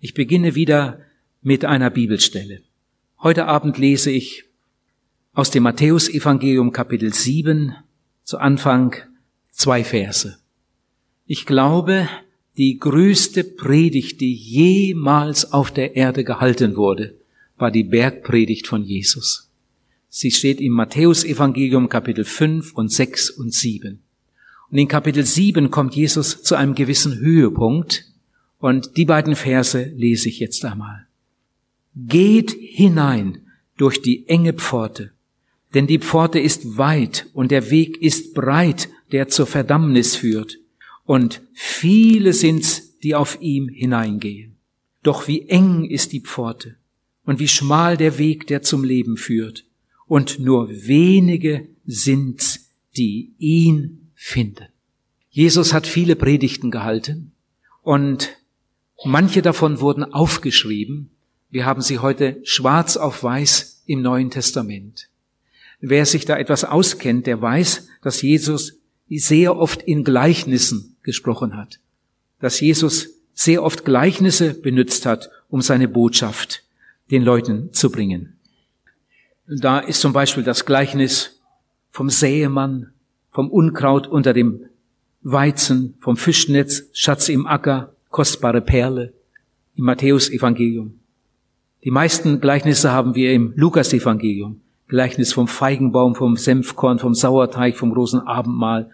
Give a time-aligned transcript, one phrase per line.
[0.00, 1.00] Ich beginne wieder
[1.42, 2.62] mit einer Bibelstelle.
[3.20, 4.44] Heute Abend lese ich
[5.32, 7.74] aus dem Matthäusevangelium Kapitel 7
[8.22, 8.94] zu Anfang
[9.50, 10.38] zwei Verse.
[11.26, 12.08] Ich glaube,
[12.56, 17.16] die größte Predigt, die jemals auf der Erde gehalten wurde,
[17.56, 19.50] war die Bergpredigt von Jesus.
[20.08, 23.98] Sie steht im Matthäusevangelium Kapitel 5 und 6 und 7.
[24.70, 28.07] Und in Kapitel 7 kommt Jesus zu einem gewissen Höhepunkt,
[28.58, 31.06] und die beiden Verse lese ich jetzt einmal.
[31.94, 33.42] Geht hinein
[33.76, 35.12] durch die enge Pforte,
[35.74, 40.58] denn die Pforte ist weit und der Weg ist breit, der zur Verdammnis führt,
[41.04, 44.56] und viele sind's, die auf ihm hineingehen.
[45.02, 46.76] Doch wie eng ist die Pforte
[47.24, 49.64] und wie schmal der Weg, der zum Leben führt,
[50.06, 54.66] und nur wenige sind's, die ihn finden.
[55.30, 57.32] Jesus hat viele Predigten gehalten
[57.82, 58.37] und
[59.04, 61.10] Manche davon wurden aufgeschrieben.
[61.50, 65.08] Wir haben sie heute schwarz auf weiß im Neuen Testament.
[65.80, 71.78] Wer sich da etwas auskennt, der weiß, dass Jesus sehr oft in Gleichnissen gesprochen hat.
[72.40, 76.64] Dass Jesus sehr oft Gleichnisse benutzt hat, um seine Botschaft
[77.10, 78.36] den Leuten zu bringen.
[79.46, 81.40] Da ist zum Beispiel das Gleichnis
[81.90, 82.92] vom Säemann,
[83.30, 84.66] vom Unkraut unter dem
[85.22, 89.12] Weizen, vom Fischnetz, Schatz im Acker, kostbare Perle
[89.76, 90.98] im Matthäusevangelium.
[91.84, 94.60] Die meisten Gleichnisse haben wir im Lukasevangelium.
[94.88, 98.90] Gleichnis vom Feigenbaum, vom Senfkorn, vom Sauerteig, vom großen Abendmahl,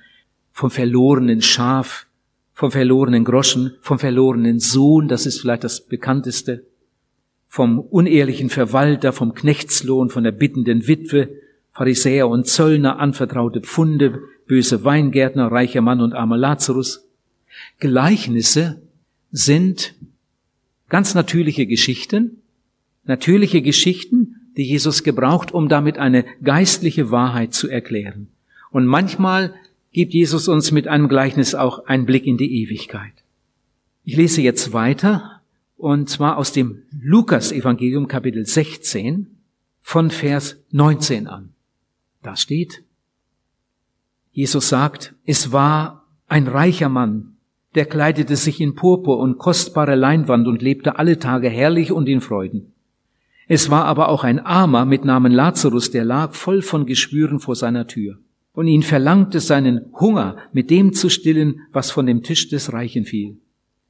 [0.52, 2.06] vom verlorenen Schaf,
[2.52, 6.64] vom verlorenen Groschen, vom verlorenen Sohn, das ist vielleicht das bekannteste,
[7.48, 11.28] vom unehrlichen Verwalter, vom Knechtslohn, von der bittenden Witwe,
[11.72, 17.08] Pharisäer und Zöllner, anvertraute Pfunde, böse Weingärtner, reicher Mann und armer Lazarus.
[17.78, 18.82] Gleichnisse,
[19.36, 19.94] sind
[20.88, 22.42] ganz natürliche Geschichten,
[23.02, 28.28] natürliche Geschichten, die Jesus gebraucht, um damit eine geistliche Wahrheit zu erklären.
[28.70, 29.53] Und manchmal
[29.92, 33.12] gibt Jesus uns mit einem Gleichnis auch einen Blick in die Ewigkeit.
[34.04, 35.42] Ich lese jetzt weiter,
[35.76, 39.26] und zwar aus dem Lukas-Evangelium Kapitel 16
[39.80, 41.48] von Vers 19 an.
[42.22, 42.84] Da steht,
[44.30, 47.34] Jesus sagt, es war ein reicher Mann,
[47.74, 52.20] der kleidete sich in Purpur und kostbare Leinwand und lebte alle Tage herrlich und in
[52.20, 52.72] Freuden.
[53.46, 57.56] Es war aber auch ein Armer mit Namen Lazarus, der lag voll von Geschwüren vor
[57.56, 58.18] seiner Tür.
[58.52, 63.04] Und ihn verlangte seinen Hunger mit dem zu stillen, was von dem Tisch des Reichen
[63.04, 63.36] fiel.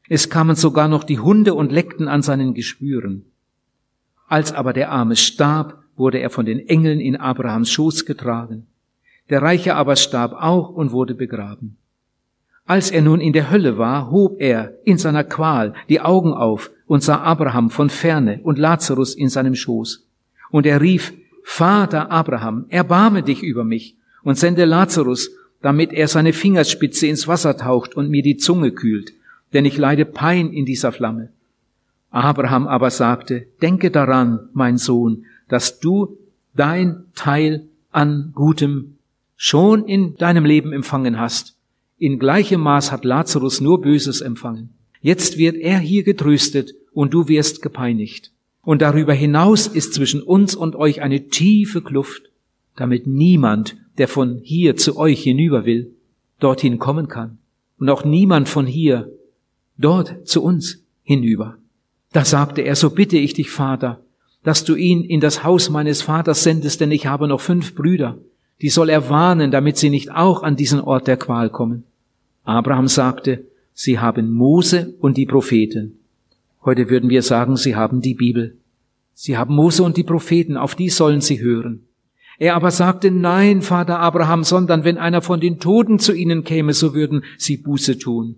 [0.09, 3.27] Es kamen sogar noch die Hunde und leckten an seinen Geschwüren.
[4.27, 8.67] Als aber der Arme starb, wurde er von den Engeln in Abrahams Schoß getragen.
[9.31, 11.77] Der Reiche aber starb auch und wurde begraben.
[12.67, 16.71] Als er nun in der Hölle war, hob er in seiner Qual die Augen auf
[16.87, 20.07] und sah Abraham von ferne und Lazarus in seinem Schoß.
[20.51, 25.31] Und er rief, Vater Abraham, erbarme dich über mich und sende Lazarus,
[25.61, 29.13] damit er seine Fingerspitze ins Wasser taucht und mir die Zunge kühlt,
[29.53, 31.29] denn ich leide Pein in dieser Flamme.
[32.11, 36.17] Abraham aber sagte, denke daran, mein Sohn, dass du
[36.55, 38.97] dein Teil an Gutem
[39.37, 41.55] schon in deinem Leben empfangen hast
[41.99, 44.71] in gleichem Maß hat Lazarus nur Böses empfangen.
[45.01, 48.33] Jetzt wird er hier getröstet und du wirst gepeinigt.
[48.63, 52.31] Und darüber hinaus ist zwischen uns und euch eine tiefe Kluft,
[52.77, 55.93] damit niemand, der von hier zu euch hinüber will,
[56.41, 57.39] dorthin kommen kann.
[57.79, 59.11] Und auch niemand von hier
[59.77, 61.59] dort zu uns hinüber.
[62.13, 64.01] Da sagte er, so bitte ich dich, Vater,
[64.43, 68.19] dass du ihn in das Haus meines Vaters sendest, denn ich habe noch fünf Brüder
[68.61, 71.85] die soll er warnen, damit sie nicht auch an diesen Ort der Qual kommen.
[72.45, 75.99] Abraham sagte, sie haben Mose und die Propheten.
[76.65, 78.57] Heute würden wir sagen, sie haben die Bibel.
[79.15, 81.87] Sie haben Mose und die Propheten, auf die sollen sie hören.
[82.39, 86.73] Er aber sagte, nein, Vater Abraham, sondern wenn einer von den Toten zu ihnen käme,
[86.73, 88.37] so würden sie Buße tun.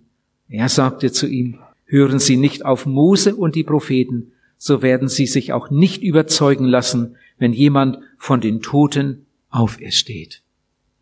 [0.49, 5.27] Er sagte zu ihm, hören Sie nicht auf Mose und die Propheten, so werden Sie
[5.27, 10.43] sich auch nicht überzeugen lassen, wenn jemand von den Toten aufersteht.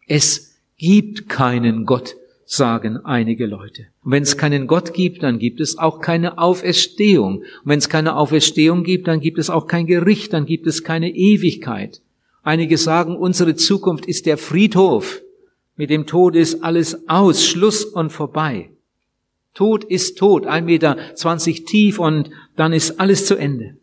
[0.06, 3.86] Es gibt keinen Gott, sagen einige Leute.
[4.02, 7.42] Wenn es keinen Gott gibt, dann gibt es auch keine Auferstehung.
[7.64, 11.10] Wenn es keine Auferstehung gibt, dann gibt es auch kein Gericht, dann gibt es keine
[11.10, 12.02] Ewigkeit.
[12.42, 15.22] Einige sagen, unsere Zukunft ist der Friedhof.
[15.76, 18.70] Mit dem Tod ist alles aus, Schluss und vorbei.
[19.54, 23.76] Tod ist tot, ein Meter zwanzig tief und dann ist alles zu Ende.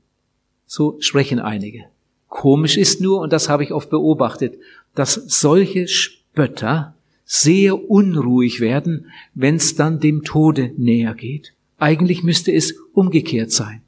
[0.67, 1.85] So sprechen einige.
[2.31, 4.57] Komisch ist nur, und das habe ich oft beobachtet,
[4.95, 6.95] dass solche Spötter
[7.25, 11.51] sehr unruhig werden, wenn es dann dem Tode näher geht.
[11.77, 13.81] Eigentlich müsste es umgekehrt sein.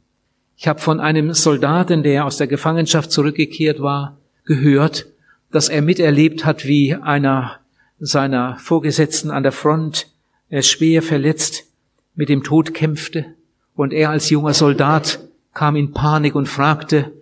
[0.57, 5.07] Ich habe von einem Soldaten, der aus der Gefangenschaft zurückgekehrt war, gehört,
[5.51, 7.59] dass er miterlebt hat, wie einer
[7.97, 10.07] seiner Vorgesetzten an der Front
[10.59, 11.63] schwer verletzt
[12.13, 13.25] mit dem Tod kämpfte
[13.73, 15.19] und er als junger Soldat
[15.53, 17.13] kam in Panik und fragte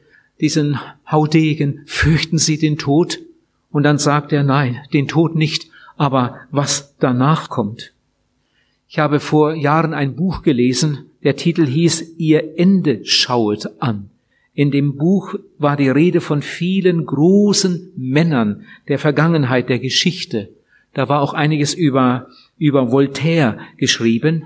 [0.42, 0.80] diesen
[1.10, 3.20] Haudegen, fürchten Sie den Tod?
[3.72, 7.94] Und dann sagt er, nein, den Tod nicht, aber was danach kommt.
[8.90, 14.10] Ich habe vor Jahren ein Buch gelesen, der Titel hieß Ihr Ende schauet an.
[14.54, 20.50] In dem Buch war die Rede von vielen großen Männern der Vergangenheit, der Geschichte.
[20.94, 22.28] Da war auch einiges über,
[22.58, 24.44] über Voltaire geschrieben.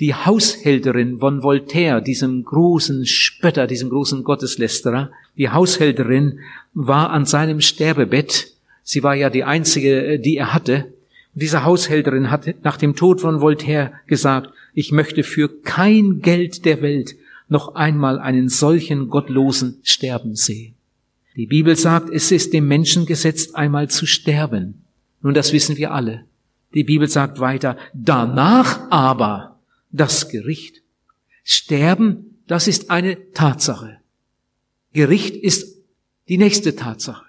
[0.00, 6.40] Die Haushälterin von Voltaire, diesem großen Spötter, diesem großen Gotteslästerer, die Haushälterin
[6.72, 8.52] war an seinem Sterbebett.
[8.82, 10.86] Sie war ja die einzige, die er hatte.
[11.34, 16.64] Und diese Haushälterin hat nach dem Tod von Voltaire gesagt, ich möchte für kein Geld
[16.64, 17.14] der Welt
[17.48, 20.74] noch einmal einen solchen Gottlosen sterben sehen.
[21.36, 24.82] Die Bibel sagt, es ist dem Menschen gesetzt, einmal zu sterben.
[25.22, 26.24] Nun, das wissen wir alle.
[26.74, 29.53] Die Bibel sagt weiter, danach aber
[29.94, 30.82] das Gericht.
[31.44, 34.00] Sterben, das ist eine Tatsache.
[34.92, 35.78] Gericht ist
[36.28, 37.24] die nächste Tatsache.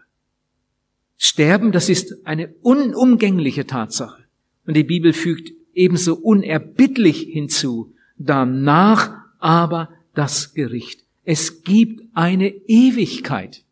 [1.17, 4.23] Sterben, das ist eine unumgängliche Tatsache.
[4.65, 11.03] Und die Bibel fügt ebenso unerbittlich hinzu, danach aber das Gericht.
[11.23, 13.63] Es gibt eine Ewigkeit.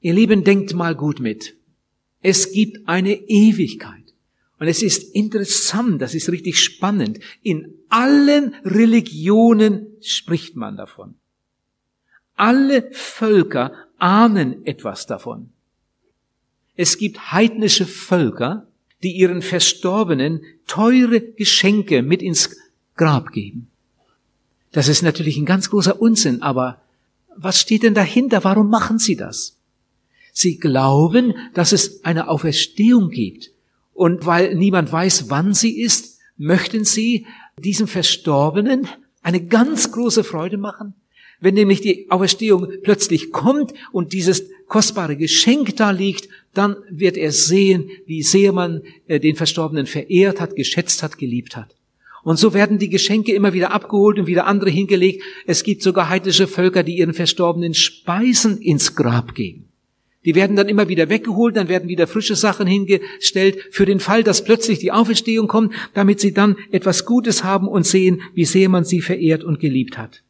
[0.00, 1.56] Ihr Lieben, denkt mal gut mit.
[2.20, 4.01] Es gibt eine Ewigkeit.
[4.62, 7.18] Und es ist interessant, das ist richtig spannend.
[7.42, 11.16] In allen Religionen spricht man davon.
[12.36, 15.48] Alle Völker ahnen etwas davon.
[16.76, 18.68] Es gibt heidnische Völker,
[19.02, 22.56] die ihren Verstorbenen teure Geschenke mit ins
[22.94, 23.66] Grab geben.
[24.70, 26.80] Das ist natürlich ein ganz großer Unsinn, aber
[27.34, 28.44] was steht denn dahinter?
[28.44, 29.56] Warum machen sie das?
[30.32, 33.51] Sie glauben, dass es eine Auferstehung gibt.
[33.92, 37.26] Und weil niemand weiß, wann sie ist, möchten sie
[37.58, 38.88] diesem Verstorbenen
[39.22, 40.94] eine ganz große Freude machen.
[41.40, 47.32] Wenn nämlich die Auferstehung plötzlich kommt und dieses kostbare Geschenk da liegt, dann wird er
[47.32, 51.74] sehen, wie sehr man äh, den Verstorbenen verehrt hat, geschätzt hat, geliebt hat.
[52.22, 55.24] Und so werden die Geschenke immer wieder abgeholt und wieder andere hingelegt.
[55.44, 59.71] Es gibt sogar heidnische Völker, die ihren Verstorbenen Speisen ins Grab geben.
[60.24, 64.22] Die werden dann immer wieder weggeholt, dann werden wieder frische Sachen hingestellt, für den Fall,
[64.22, 68.68] dass plötzlich die Auferstehung kommt, damit sie dann etwas Gutes haben und sehen, wie sehr
[68.68, 70.22] man sie verehrt und geliebt hat.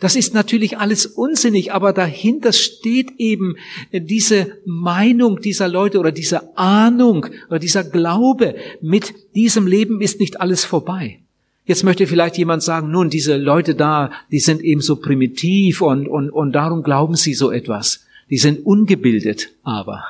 [0.00, 3.54] Das ist natürlich alles unsinnig, aber dahinter steht eben
[3.92, 10.40] diese Meinung dieser Leute oder diese Ahnung oder dieser Glaube, mit diesem Leben ist nicht
[10.40, 11.20] alles vorbei.
[11.66, 16.08] Jetzt möchte vielleicht jemand sagen, nun, diese Leute da, die sind eben so primitiv und,
[16.08, 18.04] und, und darum glauben sie so etwas.
[18.32, 20.04] Die sind ungebildet, aber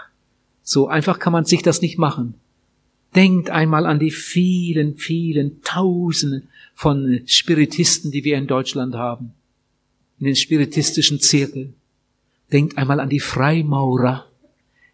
[0.62, 2.34] so einfach kann man sich das nicht machen.
[3.14, 9.34] Denkt einmal an die vielen, vielen Tausenden von Spiritisten, die wir in Deutschland haben
[10.22, 11.74] in den spiritistischen Zirkel.
[12.52, 14.26] Denkt einmal an die Freimaurer.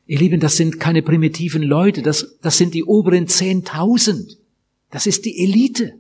[0.07, 4.39] Ihr Lieben, das sind keine primitiven Leute, das, das sind die oberen Zehntausend.
[4.91, 5.93] Das ist die Elite.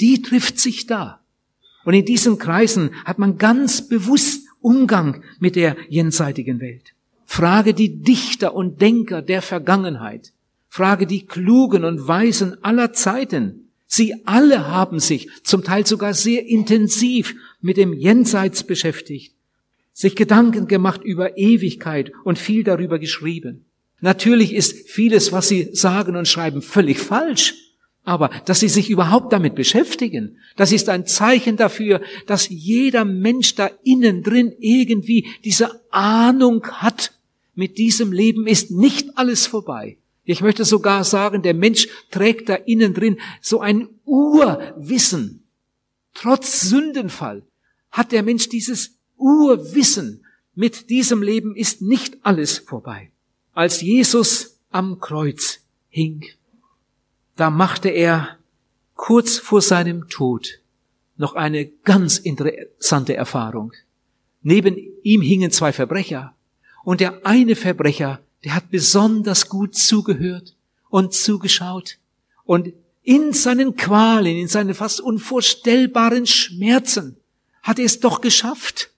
[0.00, 1.18] Die trifft sich da.
[1.84, 6.94] Und in diesen Kreisen hat man ganz bewusst Umgang mit der jenseitigen Welt.
[7.24, 10.32] Frage die Dichter und Denker der Vergangenheit.
[10.68, 13.70] Frage die Klugen und Weisen aller Zeiten.
[13.86, 19.34] Sie alle haben sich zum Teil sogar sehr intensiv mit dem Jenseits beschäftigt,
[19.92, 23.66] sich Gedanken gemacht über Ewigkeit und viel darüber geschrieben.
[24.00, 27.54] Natürlich ist vieles, was sie sagen und schreiben, völlig falsch.
[28.04, 33.54] Aber dass sie sich überhaupt damit beschäftigen, das ist ein Zeichen dafür, dass jeder Mensch
[33.54, 37.12] da innen drin irgendwie diese Ahnung hat,
[37.54, 39.98] mit diesem Leben ist nicht alles vorbei.
[40.24, 45.42] Ich möchte sogar sagen, der Mensch trägt da innen drin so ein Urwissen.
[46.14, 47.42] Trotz Sündenfall
[47.90, 53.10] hat der Mensch dieses Urwissen, mit diesem Leben ist nicht alles vorbei.
[53.54, 56.24] Als Jesus am Kreuz hing,
[57.42, 58.38] da machte er
[58.94, 60.60] kurz vor seinem Tod
[61.16, 63.72] noch eine ganz interessante Erfahrung.
[64.42, 66.36] Neben ihm hingen zwei Verbrecher
[66.84, 70.54] und der eine Verbrecher, der hat besonders gut zugehört
[70.88, 71.98] und zugeschaut
[72.44, 77.16] und in seinen Qualen, in seinen fast unvorstellbaren Schmerzen
[77.64, 78.90] hat er es doch geschafft,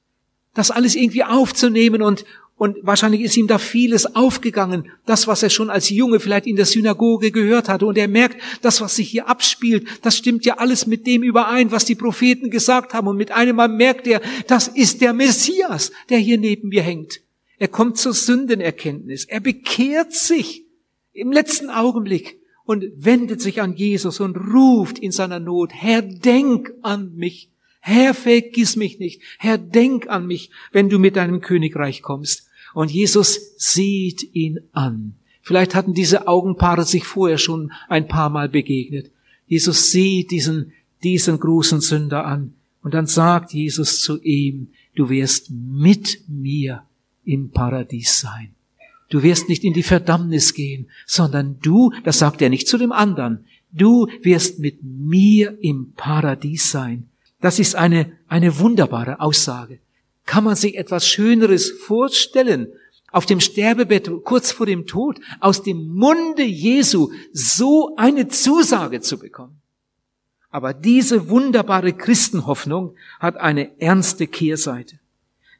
[0.52, 2.26] das alles irgendwie aufzunehmen und,
[2.64, 6.56] Und wahrscheinlich ist ihm da vieles aufgegangen, das, was er schon als Junge vielleicht in
[6.56, 7.84] der Synagoge gehört hatte.
[7.84, 11.72] Und er merkt, das, was sich hier abspielt, das stimmt ja alles mit dem überein,
[11.72, 13.06] was die Propheten gesagt haben.
[13.06, 17.20] Und mit einem Mal merkt er, das ist der Messias, der hier neben mir hängt.
[17.58, 19.26] Er kommt zur Sündenerkenntnis.
[19.26, 20.64] Er bekehrt sich
[21.12, 26.72] im letzten Augenblick und wendet sich an Jesus und ruft in seiner Not, Herr, denk
[26.80, 27.50] an mich.
[27.82, 29.20] Herr, vergiss mich nicht.
[29.38, 32.48] Herr, denk an mich, wenn du mit deinem Königreich kommst.
[32.74, 35.14] Und Jesus sieht ihn an.
[35.40, 39.10] Vielleicht hatten diese Augenpaare sich vorher schon ein paar Mal begegnet.
[39.46, 42.54] Jesus sieht diesen, diesen großen Sünder an.
[42.82, 46.82] Und dann sagt Jesus zu ihm, du wirst mit mir
[47.24, 48.54] im Paradies sein.
[49.10, 52.92] Du wirst nicht in die Verdammnis gehen, sondern du, das sagt er nicht zu dem
[52.92, 57.08] anderen, du wirst mit mir im Paradies sein.
[57.40, 59.78] Das ist eine, eine wunderbare Aussage.
[60.26, 62.68] Kann man sich etwas Schöneres vorstellen,
[63.12, 69.18] auf dem Sterbebett kurz vor dem Tod aus dem Munde Jesu so eine Zusage zu
[69.18, 69.60] bekommen?
[70.50, 74.98] Aber diese wunderbare Christenhoffnung hat eine ernste Kehrseite.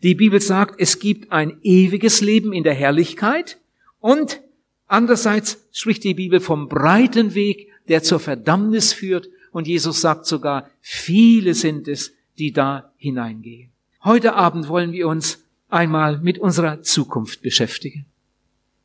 [0.03, 3.59] Die Bibel sagt, es gibt ein ewiges Leben in der Herrlichkeit
[4.01, 4.41] und
[4.87, 10.69] andererseits spricht die Bibel vom breiten Weg, der zur Verdammnis führt und Jesus sagt sogar,
[10.81, 13.74] viele sind es, die da hineingehen.
[14.05, 18.05] Heute Abend wollen wir uns einmal mit unserer Zukunft beschäftigen.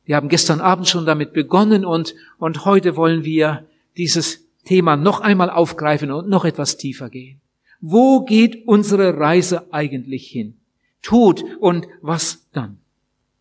[0.06, 3.66] Wir haben gestern Abend schon damit begonnen und, und heute wollen wir
[3.98, 7.38] dieses Thema noch einmal aufgreifen und noch etwas tiefer gehen.
[7.82, 10.54] Wo geht unsere Reise eigentlich hin?
[11.02, 12.78] Tod und was dann?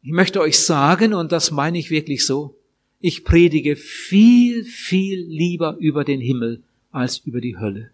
[0.01, 2.57] Ich möchte euch sagen, und das meine ich wirklich so,
[2.99, 7.91] ich predige viel, viel lieber über den Himmel als über die Hölle.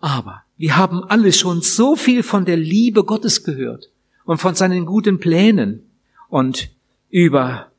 [0.00, 3.90] Aber wir haben alle schon so viel von der Liebe Gottes gehört
[4.24, 5.82] und von seinen guten Plänen
[6.28, 6.70] und
[7.10, 7.70] über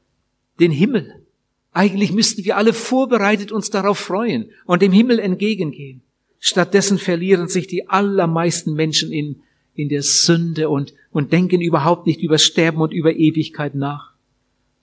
[0.59, 1.15] den Himmel.
[1.73, 6.01] Eigentlich müssten wir alle vorbereitet uns darauf freuen und dem Himmel entgegengehen.
[6.39, 9.41] Stattdessen verlieren sich die allermeisten Menschen in,
[9.75, 14.13] in der Sünde und, und denken überhaupt nicht über Sterben und über Ewigkeit nach.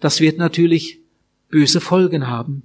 [0.00, 1.00] Das wird natürlich
[1.48, 2.64] böse Folgen haben.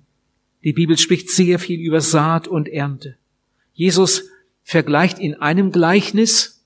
[0.64, 3.16] Die Bibel spricht sehr viel über Saat und Ernte.
[3.74, 4.26] Jesus
[4.70, 6.62] vergleicht in einem Gleichnis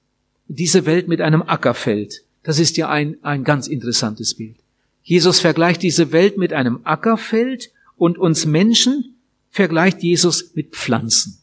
[0.50, 2.24] diese Welt mit einem Ackerfeld.
[2.44, 4.58] Das ist ja ein, ein ganz interessantes Bild.
[5.04, 9.16] Jesus vergleicht diese Welt mit einem Ackerfeld und uns Menschen
[9.52, 11.38] vergleicht Jesus mit Pflanzen.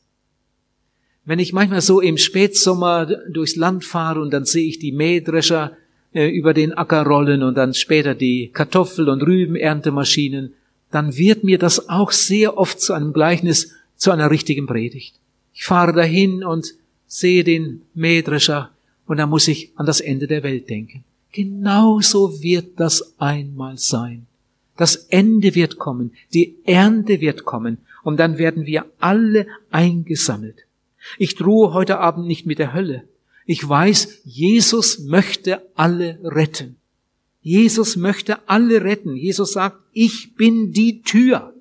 [1.24, 5.78] Wenn ich manchmal so im Spätsommer durchs Land fahre und dann sehe ich die Mähdrescher
[6.12, 10.52] äh, über den Acker rollen und dann später die Kartoffel- und Rübenerntemaschinen,
[10.90, 15.19] dann wird mir das auch sehr oft zu einem Gleichnis, zu einer richtigen Predigt.
[15.60, 16.74] Ich fahre dahin und
[17.06, 18.70] sehe den Mähdrescher
[19.06, 21.04] und dann muss ich an das Ende der Welt denken.
[21.32, 24.26] Genauso wird das einmal sein.
[24.78, 30.64] Das Ende wird kommen, die Ernte wird kommen und dann werden wir alle eingesammelt.
[31.18, 33.02] Ich drohe heute Abend nicht mit der Hölle.
[33.44, 36.76] Ich weiß, Jesus möchte alle retten.
[37.42, 39.14] Jesus möchte alle retten.
[39.14, 41.52] Jesus sagt, ich bin die Tür.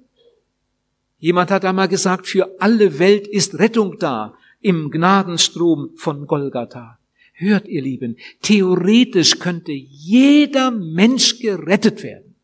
[1.19, 6.97] Jemand hat einmal gesagt, für alle Welt ist Rettung da im Gnadenstrom von Golgatha.
[7.33, 12.35] Hört ihr Lieben, theoretisch könnte jeder Mensch gerettet werden.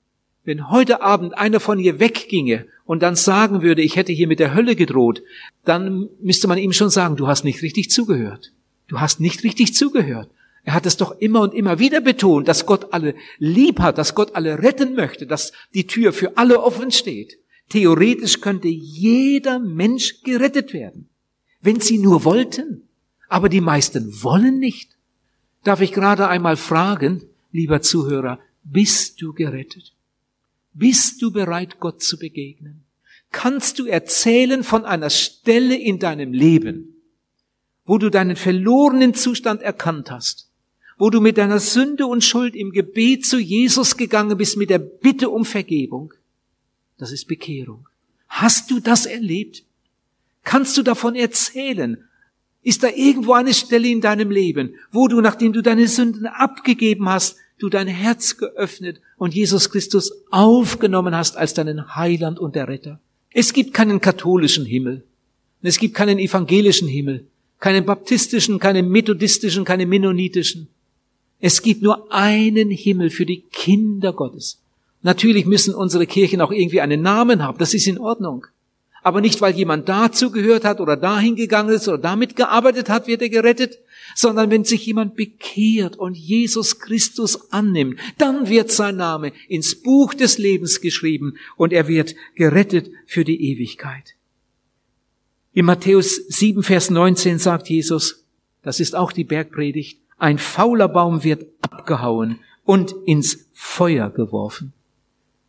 [0.43, 4.39] Wenn heute Abend einer von hier wegginge und dann sagen würde, ich hätte hier mit
[4.39, 5.23] der Hölle gedroht,
[5.63, 8.51] dann müsste man ihm schon sagen, du hast nicht richtig zugehört.
[8.87, 10.29] Du hast nicht richtig zugehört.
[10.63, 14.15] Er hat es doch immer und immer wieder betont, dass Gott alle lieb hat, dass
[14.15, 17.37] Gott alle retten möchte, dass die Tür für alle offen steht.
[17.69, 21.09] Theoretisch könnte jeder Mensch gerettet werden,
[21.61, 22.87] wenn sie nur wollten.
[23.27, 24.95] Aber die meisten wollen nicht.
[25.63, 29.93] Darf ich gerade einmal fragen, lieber Zuhörer, bist du gerettet?
[30.73, 32.83] Bist du bereit, Gott zu begegnen?
[33.31, 36.95] Kannst du erzählen von einer Stelle in deinem Leben,
[37.85, 40.49] wo du deinen verlorenen Zustand erkannt hast
[40.97, 44.79] wo du mit deiner Sünde und Schuld im Gebet zu Jesus gegangen bist mit der
[44.79, 46.13] Bitte um Vergebung,
[46.97, 47.87] das ist Bekehrung.
[48.27, 49.63] Hast du das erlebt?
[50.43, 52.03] Kannst du davon erzählen?
[52.61, 57.07] Ist da irgendwo eine Stelle in deinem Leben, wo du, nachdem du deine Sünden abgegeben
[57.07, 62.67] hast, du dein Herz geöffnet und Jesus Christus aufgenommen hast als deinen Heiland und der
[62.67, 62.99] Retter?
[63.31, 65.03] Es gibt keinen katholischen Himmel.
[65.61, 67.25] Es gibt keinen evangelischen Himmel,
[67.59, 70.67] keinen baptistischen, keinen methodistischen, keinen mennonitischen.
[71.39, 74.61] Es gibt nur einen Himmel für die Kinder Gottes.
[75.05, 78.47] Natürlich müssen unsere Kirchen auch irgendwie einen Namen haben, das ist in Ordnung.
[79.03, 83.05] Aber nicht, weil jemand dazu gehört hat oder dahin gegangen ist oder damit gearbeitet hat,
[83.05, 83.77] wird er gerettet,
[84.15, 90.15] sondern wenn sich jemand bekehrt und Jesus Christus annimmt, dann wird sein Name ins Buch
[90.15, 94.15] des Lebens geschrieben und er wird gerettet für die Ewigkeit.
[95.53, 98.25] In Matthäus 7, Vers 19 sagt Jesus,
[98.63, 104.73] das ist auch die Bergpredigt, ein fauler Baum wird abgehauen und ins Feuer geworfen.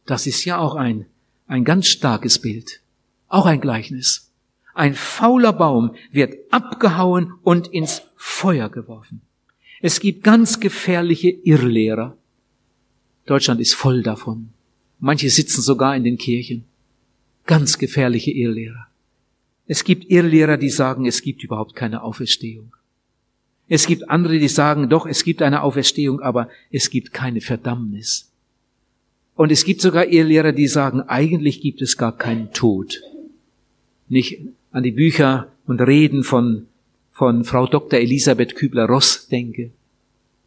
[0.07, 1.07] Das ist ja auch ein,
[1.47, 2.81] ein ganz starkes Bild.
[3.29, 4.31] Auch ein Gleichnis.
[4.75, 9.23] Ein fauler Baum wird abgehauen und ins Feuer geworfen.
[9.81, 12.17] Es gibt ganz gefährliche Irrlehrer.
[13.27, 14.51] Deutschland ist voll davon.
[14.99, 16.65] Manche sitzen sogar in den Kirchen.
[17.45, 18.87] Ganz gefährliche Irrlehrer.
[19.67, 22.73] Es gibt Irrlehrer, die sagen, es gibt überhaupt keine Auferstehung.
[23.69, 28.31] Es gibt andere, die sagen, doch, es gibt eine Auferstehung, aber es gibt keine Verdammnis.
[29.37, 33.03] Und es gibt sogar Irrlehrer, die sagen, eigentlich gibt es gar keinen Tod.
[34.09, 34.41] Nicht
[34.73, 36.67] an die Bücher und Reden von,
[37.13, 38.01] von Frau Dr.
[38.01, 39.71] Elisabeth Kübler-Ross denke.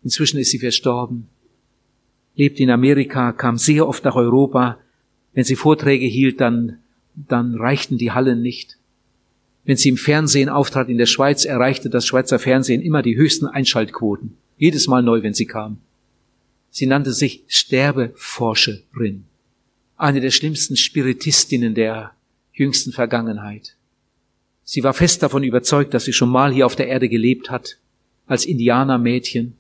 [0.04, 1.28] Inzwischen ist sie verstorben.
[2.36, 4.80] Lebt in Amerika, kam sehr oft nach Europa.
[5.34, 6.80] Wenn sie Vorträge hielt, dann,
[7.16, 8.78] dann reichten die Hallen nicht.
[9.66, 13.46] Wenn sie im Fernsehen auftrat in der Schweiz, erreichte das Schweizer Fernsehen immer die höchsten
[13.46, 14.36] Einschaltquoten.
[14.58, 15.78] Jedes Mal neu, wenn sie kam.
[16.72, 19.26] Sie nannte sich Sterbeforscherin.
[19.98, 22.14] Eine der schlimmsten Spiritistinnen der
[22.54, 23.76] jüngsten Vergangenheit.
[24.64, 27.78] Sie war fest davon überzeugt, dass sie schon mal hier auf der Erde gelebt hat,
[28.28, 29.54] als Indianermädchen.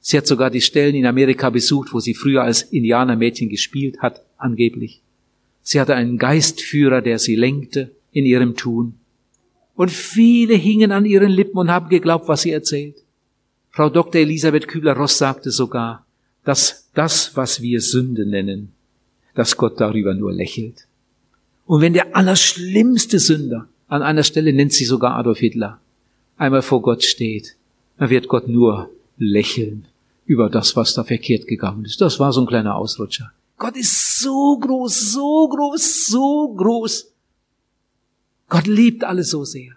[0.00, 4.22] Sie hat sogar die Stellen in Amerika besucht, wo sie früher als Indianermädchen gespielt hat,
[4.38, 5.02] angeblich.
[5.62, 8.94] Sie hatte einen Geistführer, der sie lenkte in ihrem Tun.
[9.74, 12.96] Und viele hingen an ihren Lippen und haben geglaubt, was sie erzählt.
[13.70, 14.22] Frau Dr.
[14.22, 16.05] Elisabeth Kübler-Ross sagte sogar,
[16.46, 18.72] dass das, was wir Sünde nennen,
[19.34, 20.86] dass Gott darüber nur lächelt.
[21.66, 25.80] Und wenn der allerschlimmste Sünder, an einer Stelle nennt sie sogar Adolf Hitler,
[26.36, 27.56] einmal vor Gott steht,
[27.98, 29.88] dann wird Gott nur lächeln
[30.24, 32.00] über das, was da verkehrt gegangen ist.
[32.00, 33.32] Das war so ein kleiner Ausrutscher.
[33.58, 37.12] Gott ist so groß, so groß, so groß.
[38.48, 39.72] Gott liebt alle so sehr.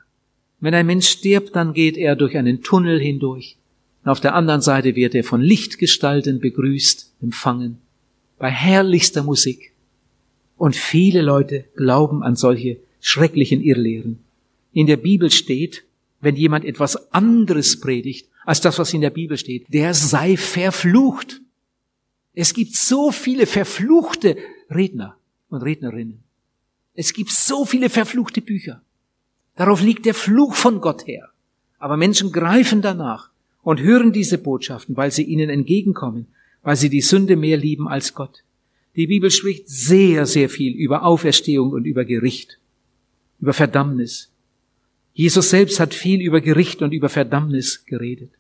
[0.60, 3.58] Wenn ein Mensch stirbt, dann geht er durch einen Tunnel hindurch.
[4.04, 7.78] Und auf der anderen Seite wird er von Lichtgestalten begrüßt, empfangen,
[8.38, 9.74] bei herrlichster Musik.
[10.58, 14.20] Und viele Leute glauben an solche schrecklichen Irrlehren.
[14.74, 15.84] In der Bibel steht,
[16.22, 21.42] wenn jemand etwas anderes predigt als das, was in der Bibel steht, der sei verflucht.
[22.34, 24.38] Es gibt so viele verfluchte
[24.70, 25.18] Redner
[25.50, 26.20] und Rednerinnen.
[26.94, 28.82] Es gibt so viele verfluchte Bücher.
[29.56, 31.30] Darauf liegt der Fluch von Gott her.
[31.80, 33.30] Aber Menschen greifen danach
[33.64, 36.28] und hören diese Botschaften, weil sie ihnen entgegenkommen,
[36.64, 38.44] weil sie die Sünde mehr lieben als Gott.
[38.96, 42.60] Die Bibel spricht sehr, sehr viel über Auferstehung und über Gericht,
[43.40, 44.30] über Verdammnis.
[45.14, 48.32] Jesus selbst hat viel über Gericht und über Verdammnis geredet.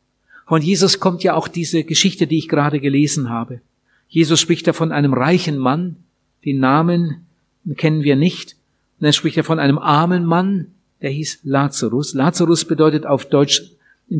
[0.47, 3.61] Von Jesus kommt ja auch diese Geschichte, die ich gerade gelesen habe.
[4.07, 5.97] Jesus spricht da von einem reichen Mann,
[6.43, 7.27] den Namen
[7.75, 8.55] kennen wir nicht.
[8.99, 12.13] Und dann spricht er von einem armen Mann, der hieß Lazarus.
[12.13, 13.61] Lazarus bedeutet auf Deutsch,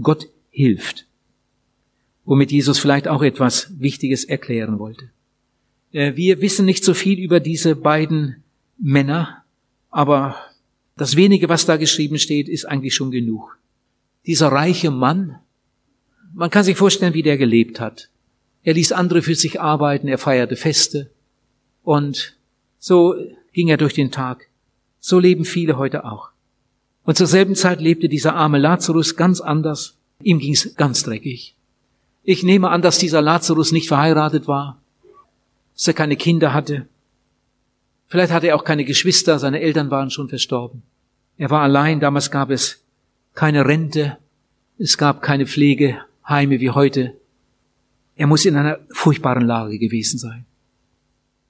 [0.02, 1.06] Gott hilft.
[2.26, 5.10] Womit Jesus vielleicht auch etwas Wichtiges erklären wollte.
[5.92, 8.44] Äh, wir wissen nicht so viel über diese beiden
[8.78, 9.44] Männer,
[9.90, 10.36] aber
[10.96, 13.58] das wenige, was da geschrieben steht, ist eigentlich schon genug.
[14.26, 15.40] Dieser reiche Mann,
[16.34, 18.10] man kann sich vorstellen, wie der gelebt hat.
[18.64, 21.10] Er ließ andere für sich arbeiten, er feierte Feste
[21.84, 22.38] und
[22.78, 23.16] so
[23.54, 24.48] ging er durch den Tag.
[25.00, 26.30] So leben viele heute auch.
[27.04, 29.98] Und zur selben Zeit lebte dieser arme Lazarus ganz anders.
[30.22, 31.56] Ihm ging's ganz dreckig.
[32.24, 34.82] Ich nehme an, dass dieser Lazarus nicht verheiratet war,
[35.74, 36.88] dass er keine Kinder hatte.
[38.08, 40.84] Vielleicht hatte er auch keine Geschwister, seine Eltern waren schon verstorben.
[41.38, 42.84] Er war allein, damals gab es
[43.34, 44.18] keine Rente,
[44.78, 47.14] es gab keine Pflegeheime wie heute.
[48.16, 50.46] Er muss in einer furchtbaren Lage gewesen sein.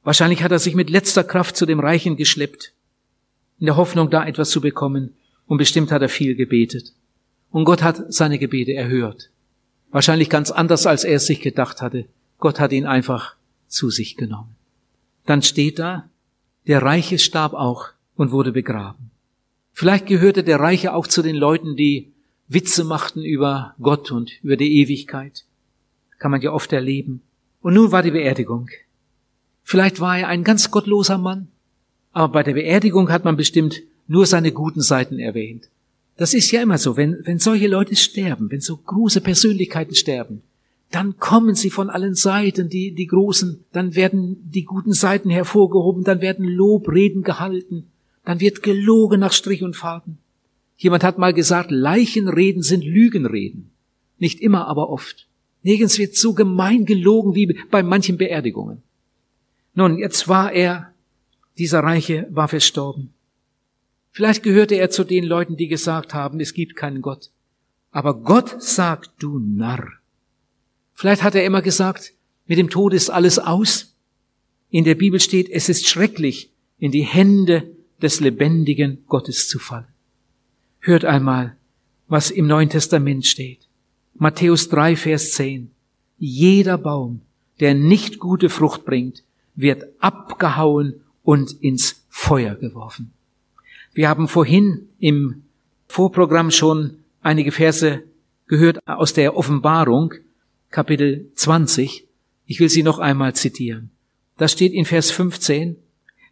[0.04, 2.74] Wahrscheinlich hat er sich mit letzter Kraft zu dem Reichen geschleppt,
[3.60, 5.16] in der Hoffnung, da etwas zu bekommen,
[5.48, 6.94] und bestimmt hat er viel gebetet.
[7.52, 9.32] Und Gott hat seine Gebete erhört.
[9.92, 12.06] Wahrscheinlich ganz anders, als er es sich gedacht hatte.
[12.38, 13.36] Gott hat ihn einfach
[13.68, 14.56] zu sich genommen.
[15.26, 16.10] Dann steht da,
[16.68, 19.12] der Reiche starb auch und wurde begraben.
[19.74, 22.12] Vielleicht gehörte der Reiche auch zu den Leuten, die
[22.48, 25.46] Witze machten über Gott und über die Ewigkeit.
[26.18, 27.22] Kann man ja oft erleben.
[27.62, 28.70] Und nun war die Beerdigung.
[29.64, 31.48] Vielleicht war er ein ganz gottloser Mann,
[32.12, 35.70] aber bei der Beerdigung hat man bestimmt nur seine guten Seiten erwähnt.
[36.20, 40.42] Das ist ja immer so, wenn, wenn solche Leute sterben, wenn so große Persönlichkeiten sterben,
[40.92, 46.04] dann kommen sie von allen Seiten, die, die großen, dann werden die guten Seiten hervorgehoben,
[46.04, 47.88] dann werden Lobreden gehalten,
[48.26, 50.18] dann wird gelogen nach Strich und Faden.
[50.76, 53.72] Jemand hat mal gesagt, Leichenreden sind Lügenreden.
[54.18, 55.26] Nicht immer, aber oft.
[55.64, 58.82] Nirgends wird so gemein gelogen wie bei manchen Beerdigungen.
[59.74, 60.92] Nun, jetzt war er,
[61.58, 63.14] dieser Reiche war verstorben.
[64.20, 67.30] Vielleicht gehörte er zu den Leuten, die gesagt haben, es gibt keinen Gott.
[67.90, 69.94] Aber Gott sagt, du Narr.
[70.94, 72.12] Vielleicht hat er immer gesagt,
[72.46, 73.96] mit dem Tod ist alles aus.
[74.72, 79.88] In der Bibel steht, es ist schrecklich, in die Hände des lebendigen Gottes zu fallen.
[80.80, 81.56] Hört einmal,
[82.10, 83.70] was im Neuen Testament steht.
[84.16, 85.72] Matthäus 3, Vers 10.
[86.18, 87.22] Jeder Baum,
[87.62, 89.24] der nicht gute Frucht bringt,
[89.56, 93.14] wird abgehauen und ins Feuer geworfen.
[93.94, 95.44] Wir haben vorhin im
[95.88, 98.04] Vorprogramm schon einige Verse
[98.48, 100.14] gehört aus der Offenbarung,
[100.70, 102.06] Kapitel 20.
[102.46, 103.92] Ich will sie noch einmal zitieren.
[104.38, 105.76] Da steht in Vers 15,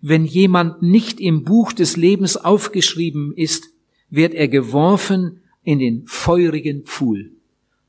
[0.01, 3.69] wenn jemand nicht im Buch des Lebens aufgeschrieben ist,
[4.09, 7.31] wird er geworfen in den feurigen Pfuhl.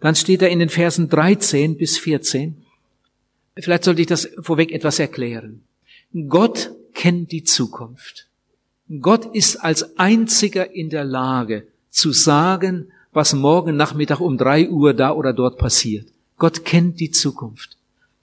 [0.01, 2.57] Dann steht er in den Versen 13 bis 14.
[3.57, 5.63] Vielleicht sollte ich das vorweg etwas erklären.
[6.29, 8.28] Gott kennt die Zukunft.
[9.01, 14.95] Gott ist als einziger in der Lage zu sagen, was morgen Nachmittag um drei Uhr
[14.95, 16.09] da oder dort passiert.
[16.39, 17.77] Gott kennt die Zukunft.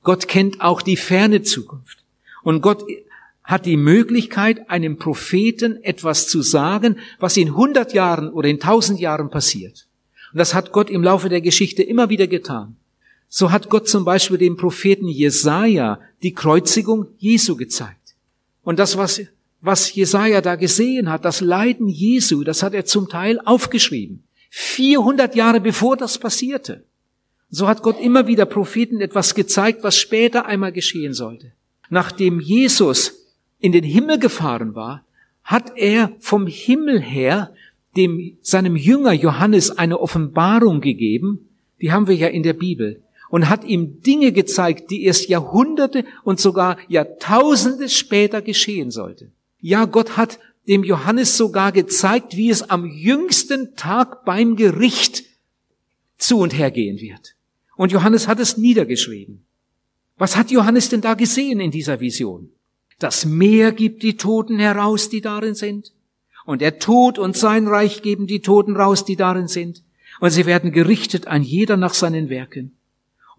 [0.03, 1.99] Gott kennt auch die ferne Zukunft.
[2.43, 2.83] Und Gott
[3.43, 8.99] hat die Möglichkeit, einem Propheten etwas zu sagen, was in hundert Jahren oder in tausend
[8.99, 9.85] Jahren passiert.
[10.31, 12.75] Und das hat Gott im Laufe der Geschichte immer wieder getan.
[13.29, 18.15] So hat Gott zum Beispiel dem Propheten Jesaja die Kreuzigung Jesu gezeigt.
[18.63, 19.21] Und das, was,
[19.65, 24.23] was Jesaja da gesehen hat, das Leiden Jesu, das hat er zum Teil aufgeschrieben.
[24.51, 26.83] 400 Jahre bevor das passierte.
[27.49, 31.51] So hat Gott immer wieder Propheten etwas gezeigt, was später einmal geschehen sollte.
[31.89, 33.25] Nachdem Jesus
[33.59, 35.03] in den Himmel gefahren war,
[35.43, 37.53] hat er vom Himmel her
[37.95, 41.49] dem, seinem Jünger Johannes eine Offenbarung gegeben,
[41.81, 46.05] die haben wir ja in der Bibel, und hat ihm Dinge gezeigt, die erst Jahrhunderte
[46.23, 49.31] und sogar Jahrtausende später geschehen sollte.
[49.65, 55.23] Ja, Gott hat dem Johannes sogar gezeigt, wie es am jüngsten Tag beim Gericht
[56.19, 57.35] zu und her gehen wird.
[57.75, 59.43] Und Johannes hat es niedergeschrieben.
[60.19, 62.51] Was hat Johannes denn da gesehen in dieser Vision?
[62.99, 65.93] Das Meer gibt die Toten heraus, die darin sind.
[66.45, 69.81] Und der Tod und sein Reich geben die Toten raus, die darin sind.
[70.19, 72.77] Und sie werden gerichtet an jeder nach seinen Werken.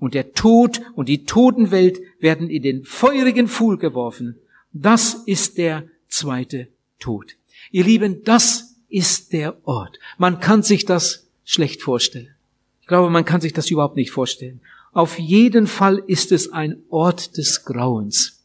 [0.00, 4.40] Und der Tod und die Totenwelt werden in den feurigen Pfuhl geworfen.
[4.72, 5.84] Das ist der
[6.16, 7.36] zweite Tod.
[7.70, 9.98] Ihr Lieben, das ist der Ort.
[10.18, 12.34] Man kann sich das schlecht vorstellen.
[12.80, 14.60] Ich glaube, man kann sich das überhaupt nicht vorstellen.
[14.92, 18.44] Auf jeden Fall ist es ein Ort des Grauens.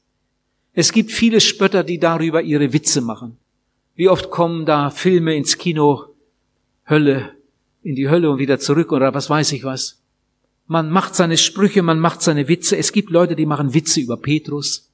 [0.73, 3.37] Es gibt viele Spötter, die darüber ihre Witze machen.
[3.95, 6.07] Wie oft kommen da Filme ins Kino,
[6.89, 7.35] Hölle,
[7.83, 10.01] in die Hölle und wieder zurück oder was weiß ich was.
[10.67, 12.77] Man macht seine Sprüche, man macht seine Witze.
[12.77, 14.90] Es gibt Leute, die machen Witze über Petrus.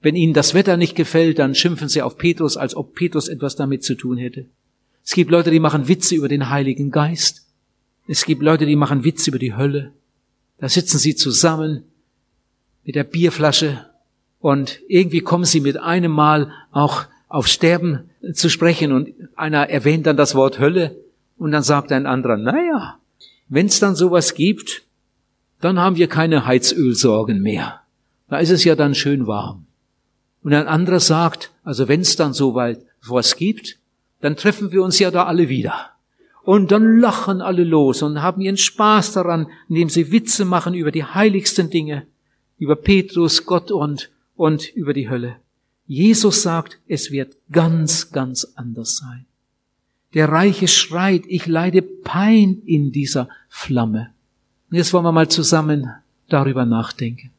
[0.00, 3.56] Wenn ihnen das Wetter nicht gefällt, dann schimpfen sie auf Petrus, als ob Petrus etwas
[3.56, 4.46] damit zu tun hätte.
[5.04, 7.46] Es gibt Leute, die machen Witze über den Heiligen Geist.
[8.06, 9.92] Es gibt Leute, die machen Witze über die Hölle.
[10.58, 11.84] Da sitzen sie zusammen
[12.84, 13.86] mit der Bierflasche
[14.40, 20.06] und irgendwie kommen sie mit einem Mal auch auf Sterben zu sprechen und einer erwähnt
[20.06, 20.96] dann das Wort Hölle
[21.38, 22.98] und dann sagt ein anderer, naja,
[23.48, 24.82] wenn es dann sowas gibt,
[25.60, 27.80] dann haben wir keine Heizölsorgen mehr.
[28.28, 29.66] Da ist es ja dann schön warm.
[30.42, 33.78] Und ein anderer sagt, also wenn es dann so weit was gibt,
[34.20, 35.90] dann treffen wir uns ja da alle wieder.
[36.42, 40.90] Und dann lachen alle los und haben ihren Spaß daran, indem sie Witze machen über
[40.90, 42.06] die heiligsten Dinge,
[42.58, 45.36] über Petrus, Gott und und über die Hölle.
[45.86, 49.26] Jesus sagt, es wird ganz, ganz anders sein.
[50.14, 54.10] Der Reiche schreit, ich leide Pein in dieser Flamme.
[54.70, 55.90] Und jetzt wollen wir mal zusammen
[56.28, 57.30] darüber nachdenken.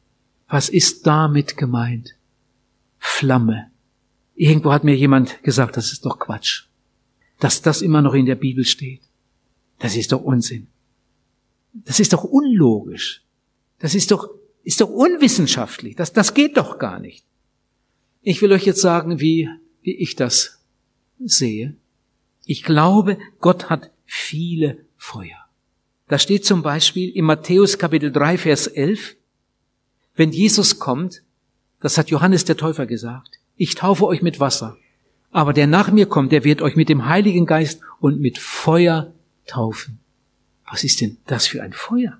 [0.48, 2.14] Was ist damit gemeint?
[3.04, 3.70] Flamme.
[4.36, 6.66] Irgendwo hat mir jemand gesagt, das ist doch Quatsch.
[7.40, 9.02] Dass das immer noch in der Bibel steht.
[9.80, 10.68] Das ist doch Unsinn.
[11.72, 13.22] Das ist doch unlogisch.
[13.80, 14.30] Das ist doch
[14.62, 15.96] ist doch unwissenschaftlich.
[15.96, 17.24] Das, das geht doch gar nicht.
[18.22, 19.48] Ich will euch jetzt sagen, wie,
[19.82, 20.62] wie ich das
[21.18, 21.74] sehe.
[22.46, 25.38] Ich glaube, Gott hat viele Feuer.
[26.06, 29.16] Da steht zum Beispiel in Matthäus Kapitel 3, Vers 11,
[30.14, 31.22] wenn Jesus kommt,
[31.82, 34.76] das hat Johannes der Täufer gesagt, ich taufe euch mit Wasser,
[35.30, 39.12] aber der nach mir kommt, der wird euch mit dem Heiligen Geist und mit Feuer
[39.46, 39.98] taufen.
[40.70, 42.18] Was ist denn das für ein Feuer?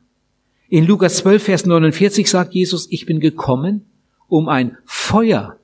[0.69, 3.87] In Lukas 12, Vers 49 sagt Jesus, ich bin gekommen,
[4.29, 5.59] um ein Feuer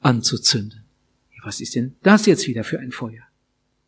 [0.00, 0.84] anzuzünden.
[1.44, 3.22] Was ist denn das jetzt wieder für ein Feuer?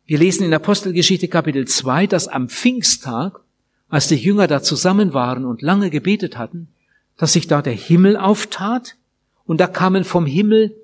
[0.05, 3.41] Wir lesen in Apostelgeschichte Kapitel 2, dass am Pfingsttag,
[3.87, 6.69] als die Jünger da zusammen waren und lange gebetet hatten,
[7.17, 8.95] dass sich da der Himmel auftat
[9.45, 10.75] und da kamen vom Himmel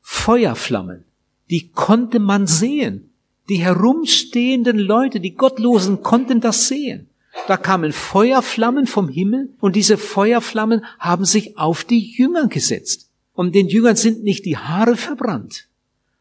[0.00, 1.04] Feuerflammen.
[1.50, 3.10] Die konnte man sehen.
[3.48, 7.08] Die herumstehenden Leute, die Gottlosen konnten das sehen.
[7.46, 13.10] Da kamen Feuerflammen vom Himmel und diese Feuerflammen haben sich auf die Jünger gesetzt.
[13.34, 15.68] Und den Jüngern sind nicht die Haare verbrannt,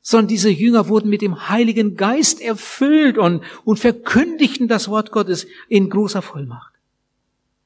[0.02, 5.48] sondern diese Jünger wurden mit dem Heiligen Geist erfüllt und, und verkündigten das Wort Gottes
[5.68, 6.74] in großer Vollmacht.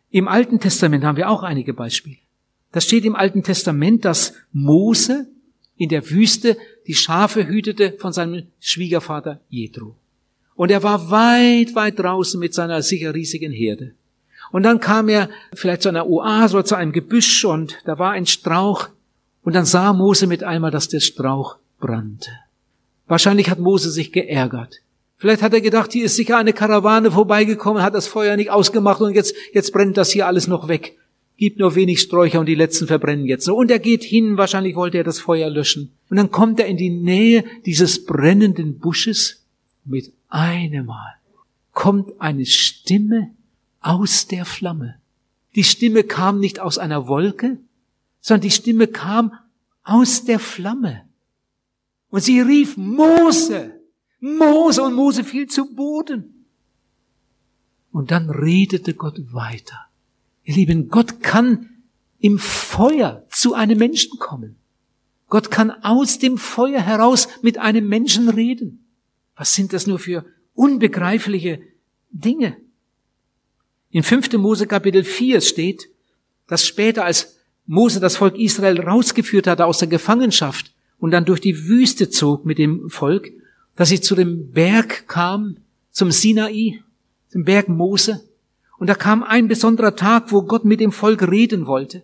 [0.09, 2.17] Im Alten Testament haben wir auch einige Beispiele.
[2.73, 5.27] Das steht im Alten Testament, dass Mose
[5.77, 6.57] in der Wüste
[6.87, 9.95] die Schafe hütete von seinem Schwiegervater Jethro.
[10.55, 13.93] Und er war weit, weit draußen mit seiner sicher riesigen Herde.
[14.51, 18.11] Und dann kam er vielleicht zu einer Oase oder zu einem Gebüsch und da war
[18.11, 18.89] ein Strauch
[19.43, 22.31] und dann sah Mose mit einmal, dass der Strauch brannte.
[23.07, 24.81] Wahrscheinlich hat Mose sich geärgert.
[25.17, 28.99] Vielleicht hat er gedacht, hier ist sicher eine Karawane vorbeigekommen, hat das Feuer nicht ausgemacht
[29.01, 30.97] und jetzt, jetzt brennt das hier alles noch weg.
[31.37, 33.49] Gibt nur wenig Sträucher und die letzten verbrennen jetzt.
[33.49, 35.91] Und er geht hin, wahrscheinlich wollte er das Feuer löschen.
[36.09, 39.43] Und dann kommt er in die Nähe dieses brennenden Busches.
[39.85, 41.15] Mit einem Mal
[41.73, 43.31] kommt eine Stimme
[43.81, 44.95] aus der Flamme.
[45.55, 47.57] Die Stimme kam nicht aus einer Wolke,
[48.21, 49.33] sondern die Stimme kam
[49.83, 51.03] aus der Flamme.
[52.09, 53.79] Und sie rief Mose,
[54.19, 56.45] Mose und Mose fiel zu Boden.
[57.91, 59.87] Und dann redete Gott weiter.
[60.43, 61.69] Ihr Lieben, Gott kann
[62.19, 64.55] im Feuer zu einem Menschen kommen.
[65.27, 68.85] Gott kann aus dem Feuer heraus mit einem Menschen reden.
[69.35, 71.61] Was sind das nur für unbegreifliche
[72.11, 72.57] Dinge?
[73.89, 74.33] In 5.
[74.33, 75.89] Mose Kapitel 4 steht,
[76.47, 81.41] dass später als Mose das Volk Israel rausgeführt hatte aus der Gefangenschaft und dann durch
[81.41, 83.31] die Wüste zog mit dem Volk,
[83.75, 85.57] dass sie zu dem Berg kam,
[85.91, 86.81] zum Sinai,
[87.29, 88.23] zum Berg Mose.
[88.83, 92.01] Und da kam ein besonderer Tag, wo Gott mit dem Volk reden wollte.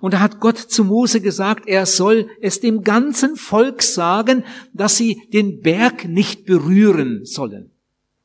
[0.00, 4.42] Und da hat Gott zu Mose gesagt, er soll es dem ganzen Volk sagen,
[4.72, 7.70] dass sie den Berg nicht berühren sollen.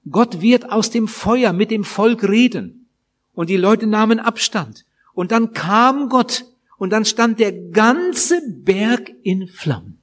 [0.10, 2.88] Gott wird aus dem Feuer mit dem Volk reden.
[3.34, 4.86] Und die Leute nahmen Abstand.
[5.14, 6.46] Und dann kam Gott
[6.78, 10.00] und dann stand der ganze Berg in Flammen.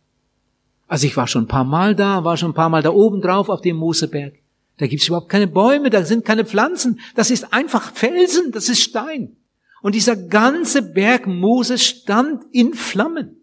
[0.88, 3.22] Also ich war schon ein paar Mal da, war schon ein paar Mal da oben
[3.22, 4.34] drauf auf dem Moseberg.
[4.76, 7.00] Da gibt's überhaupt keine Bäume, da sind keine Pflanzen.
[7.14, 9.36] Das ist einfach Felsen, das ist Stein.
[9.82, 13.36] Und dieser ganze Berg Moses stand in Flammen.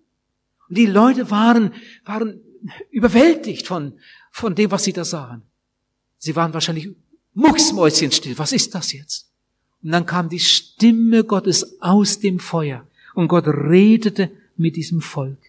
[0.68, 2.42] Und die Leute waren, waren
[2.90, 3.94] überwältigt von,
[4.32, 5.44] von dem, was sie da sahen.
[6.18, 6.90] Sie waren wahrscheinlich
[7.34, 8.38] mucksmäuschenstill.
[8.38, 9.30] Was ist das jetzt?
[9.84, 12.88] Und dann kam die Stimme Gottes aus dem Feuer.
[13.14, 15.40] Und Gott redete mit diesem Volk.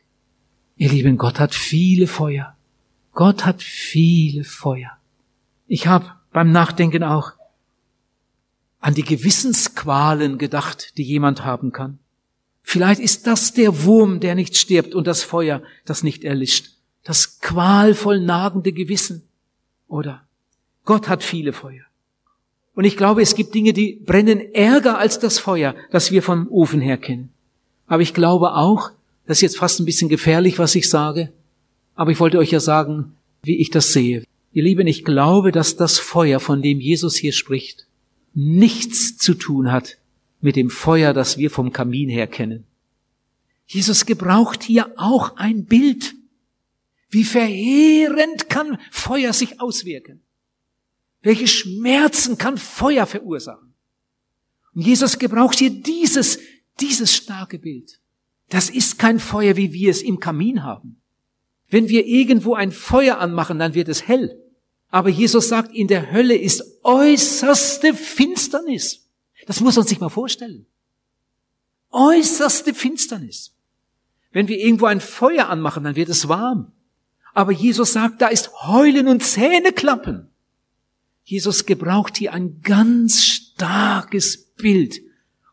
[0.76, 2.56] Ihr Lieben, Gott hat viele Feuer.
[3.12, 4.98] Gott hat viele Feuer.
[5.74, 6.04] Ich habe
[6.34, 7.32] beim Nachdenken auch
[8.78, 11.98] an die Gewissensqualen gedacht, die jemand haben kann.
[12.62, 16.74] Vielleicht ist das der Wurm, der nicht stirbt und das Feuer, das nicht erlischt.
[17.04, 19.22] Das qualvoll nagende Gewissen.
[19.88, 20.26] Oder
[20.84, 21.86] Gott hat viele Feuer.
[22.74, 26.48] Und ich glaube, es gibt Dinge, die brennen ärger als das Feuer, das wir vom
[26.48, 27.32] Ofen her kennen.
[27.86, 28.90] Aber ich glaube auch,
[29.26, 31.32] das ist jetzt fast ein bisschen gefährlich, was ich sage,
[31.94, 34.22] aber ich wollte euch ja sagen, wie ich das sehe.
[34.52, 37.86] Ihr Lieben, ich glaube, dass das Feuer, von dem Jesus hier spricht,
[38.34, 39.98] nichts zu tun hat
[40.40, 42.64] mit dem Feuer, das wir vom Kamin her kennen.
[43.66, 46.14] Jesus gebraucht hier auch ein Bild.
[47.08, 50.20] Wie verheerend kann Feuer sich auswirken?
[51.22, 53.72] Welche Schmerzen kann Feuer verursachen?
[54.74, 56.38] Und Jesus gebraucht hier dieses,
[56.80, 58.00] dieses starke Bild.
[58.48, 61.00] Das ist kein Feuer, wie wir es im Kamin haben.
[61.68, 64.41] Wenn wir irgendwo ein Feuer anmachen, dann wird es hell.
[64.92, 69.08] Aber Jesus sagt, in der Hölle ist äußerste Finsternis.
[69.46, 70.66] Das muss man sich mal vorstellen.
[71.90, 73.54] Äußerste Finsternis.
[74.32, 76.72] Wenn wir irgendwo ein Feuer anmachen, dann wird es warm.
[77.32, 80.28] Aber Jesus sagt, da ist Heulen und Zähneklappen.
[81.24, 85.00] Jesus gebraucht hier ein ganz starkes Bild,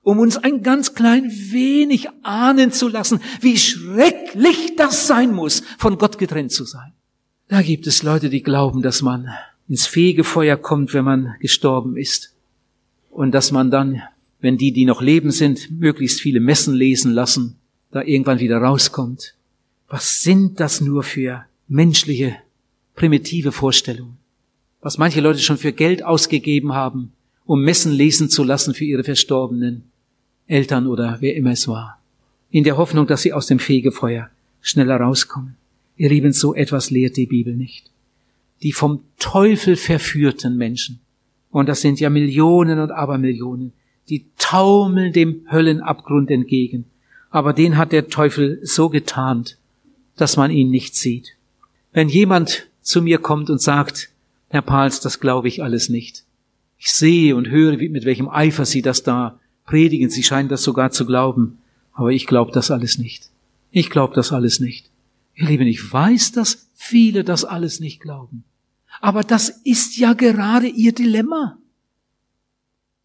[0.02, 5.97] um uns ein ganz klein wenig ahnen zu lassen, wie schrecklich das sein muss, von
[5.97, 6.93] Gott getrennt zu sein.
[7.49, 9.27] Da gibt es Leute, die glauben, dass man
[9.67, 12.35] ins Fegefeuer kommt, wenn man gestorben ist.
[13.09, 14.03] Und dass man dann,
[14.39, 17.55] wenn die, die noch leben sind, möglichst viele Messen lesen lassen,
[17.91, 19.33] da irgendwann wieder rauskommt.
[19.88, 22.35] Was sind das nur für menschliche,
[22.93, 24.17] primitive Vorstellungen?
[24.81, 27.13] Was manche Leute schon für Geld ausgegeben haben,
[27.45, 29.85] um Messen lesen zu lassen für ihre verstorbenen
[30.45, 31.99] Eltern oder wer immer es war.
[32.51, 34.29] In der Hoffnung, dass sie aus dem Fegefeuer
[34.62, 35.55] schneller rauskommen.
[35.99, 37.91] Ihr Lieben, so etwas lehrt die Bibel nicht.
[38.63, 41.01] Die vom Teufel verführten Menschen,
[41.51, 43.73] und das sind ja Millionen und Abermillionen,
[44.07, 46.85] die taumeln dem Höllenabgrund entgegen.
[47.31, 49.57] Aber den hat der Teufel so getarnt,
[50.15, 51.35] dass man ihn nicht sieht.
[51.91, 54.09] Wenn jemand zu mir kommt und sagt,
[54.47, 56.23] Herr Pals, das glaube ich alles nicht.
[56.77, 60.09] Ich sehe und höre, mit welchem Eifer Sie das da predigen.
[60.09, 61.57] Sie scheinen das sogar zu glauben.
[61.91, 63.29] Aber ich glaube das alles nicht.
[63.71, 64.88] Ich glaube das alles nicht.
[65.39, 68.43] Ihr Lieben, ich weiß, dass viele das alles nicht glauben.
[68.99, 71.58] Aber das ist ja gerade ihr Dilemma.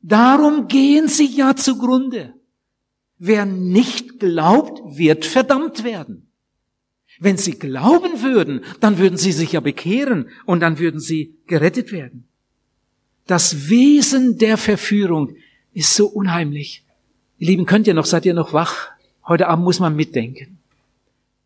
[0.00, 2.34] Darum gehen sie ja zugrunde.
[3.18, 6.26] Wer nicht glaubt, wird verdammt werden.
[7.20, 11.92] Wenn sie glauben würden, dann würden sie sich ja bekehren und dann würden sie gerettet
[11.92, 12.26] werden.
[13.28, 15.36] Das Wesen der Verführung
[15.72, 16.84] ist so unheimlich.
[17.38, 18.88] Ihr Lieben, könnt ihr noch, seid ihr noch wach?
[19.24, 20.58] Heute Abend muss man mitdenken.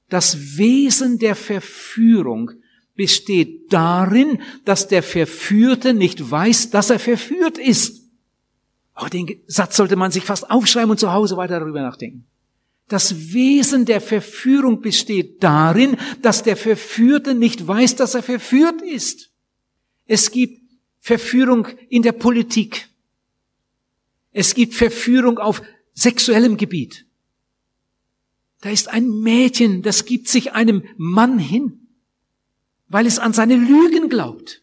[0.09, 2.53] Das Wesen der Verführung
[2.95, 8.03] besteht darin, dass der Verführte nicht weiß, dass er verführt ist.
[8.97, 12.27] Oh, den Satz sollte man sich fast aufschreiben und zu Hause weiter darüber nachdenken.
[12.89, 19.31] Das Wesen der Verführung besteht darin, dass der Verführte nicht weiß, dass er verführt ist.
[20.07, 20.61] Es gibt
[20.99, 22.89] Verführung in der Politik.
[24.33, 25.63] Es gibt Verführung auf
[25.95, 27.08] sexuellem Gebiet.
[28.61, 31.89] Da ist ein Mädchen, das gibt sich einem Mann hin,
[32.89, 34.63] weil es an seine Lügen glaubt.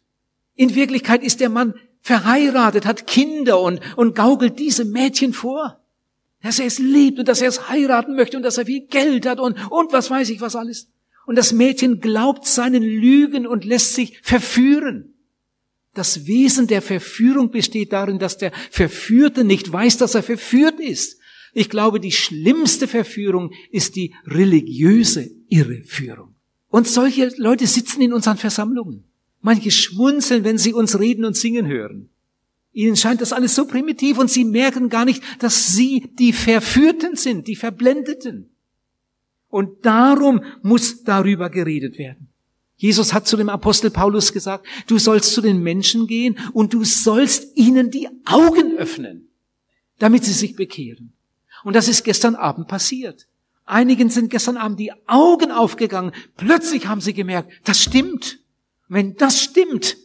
[0.55, 5.81] In Wirklichkeit ist der Mann verheiratet, hat Kinder und, und gaukelt diesem Mädchen vor,
[6.41, 9.25] dass er es liebt und dass er es heiraten möchte und dass er viel Geld
[9.25, 10.89] hat und, und was weiß ich was alles.
[11.25, 15.15] Und das Mädchen glaubt seinen Lügen und lässt sich verführen.
[15.95, 21.19] Das Wesen der Verführung besteht darin, dass der Verführte nicht weiß, dass er verführt ist.
[21.57, 26.35] Ich glaube, die schlimmste Verführung ist die religiöse Irreführung.
[26.67, 29.05] Und solche Leute sitzen in unseren Versammlungen.
[29.39, 32.09] Manche schmunzeln, wenn sie uns reden und singen hören.
[32.73, 37.15] Ihnen scheint das alles so primitiv und sie merken gar nicht, dass sie die Verführten
[37.15, 38.49] sind, die Verblendeten.
[39.47, 42.27] Und darum muss darüber geredet werden.
[42.75, 46.83] Jesus hat zu dem Apostel Paulus gesagt, du sollst zu den Menschen gehen und du
[46.83, 49.29] sollst ihnen die Augen öffnen,
[49.99, 51.14] damit sie sich bekehren.
[51.65, 53.27] Und das ist gestern Abend passiert.
[53.65, 56.11] Einigen sind gestern Abend die Augen aufgegangen.
[56.37, 58.37] Plötzlich haben sie gemerkt, das stimmt.
[58.87, 59.97] Wenn das stimmt,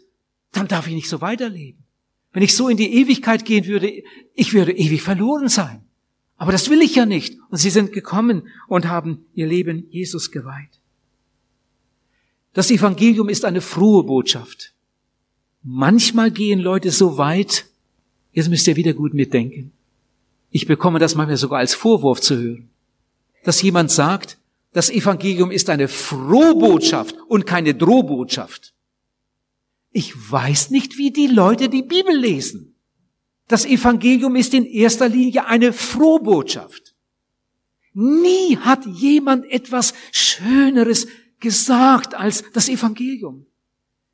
[0.53, 1.85] dann darf ich nicht so weiterleben.
[2.33, 3.93] Wenn ich so in die Ewigkeit gehen würde,
[4.35, 5.85] ich würde ewig verloren sein.
[6.39, 7.37] Aber das will ich ja nicht.
[7.51, 10.81] Und sie sind gekommen und haben ihr Leben Jesus geweiht.
[12.55, 14.73] Das Evangelium ist eine frohe Botschaft.
[15.63, 17.67] Manchmal gehen Leute so weit,
[18.33, 19.73] jetzt müsst ihr wieder gut mitdenken.
[20.51, 22.71] Ich bekomme das manchmal sogar als Vorwurf zu hören,
[23.45, 24.39] dass jemand sagt,
[24.73, 28.73] das Evangelium ist eine Frohbotschaft und keine Drohbotschaft.
[29.93, 32.75] Ich weiß nicht, wie die Leute die Bibel lesen.
[33.49, 36.95] Das Evangelium ist in erster Linie eine Frohbotschaft.
[37.93, 41.09] Nie hat jemand etwas Schöneres
[41.41, 43.47] gesagt als das Evangelium.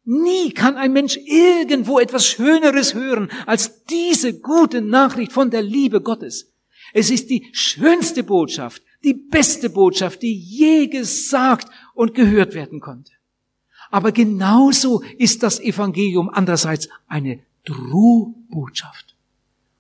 [0.09, 6.01] Nie kann ein Mensch irgendwo etwas Schöneres hören als diese gute Nachricht von der Liebe
[6.01, 6.53] Gottes.
[6.93, 13.11] Es ist die schönste Botschaft, die beste Botschaft, die je gesagt und gehört werden konnte.
[13.91, 19.17] Aber genauso ist das Evangelium andererseits eine Drohbotschaft.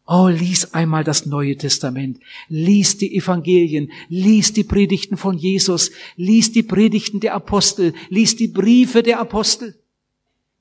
[0.08, 6.50] Oh, lies einmal das Neue Testament, lies die Evangelien, lies die Predigten von Jesus, lies
[6.50, 9.76] die Predigten der Apostel, lies die Briefe der Apostel.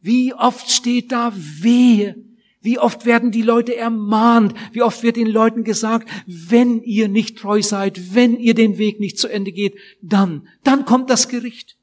[0.05, 2.15] Wie oft steht da wehe,
[2.61, 4.53] wie oft werden die Leute ermahnt?
[4.71, 8.99] Wie oft wird den Leuten gesagt, wenn ihr nicht treu seid, wenn ihr den Weg
[8.99, 11.77] nicht zu Ende geht, dann, dann kommt das Gericht.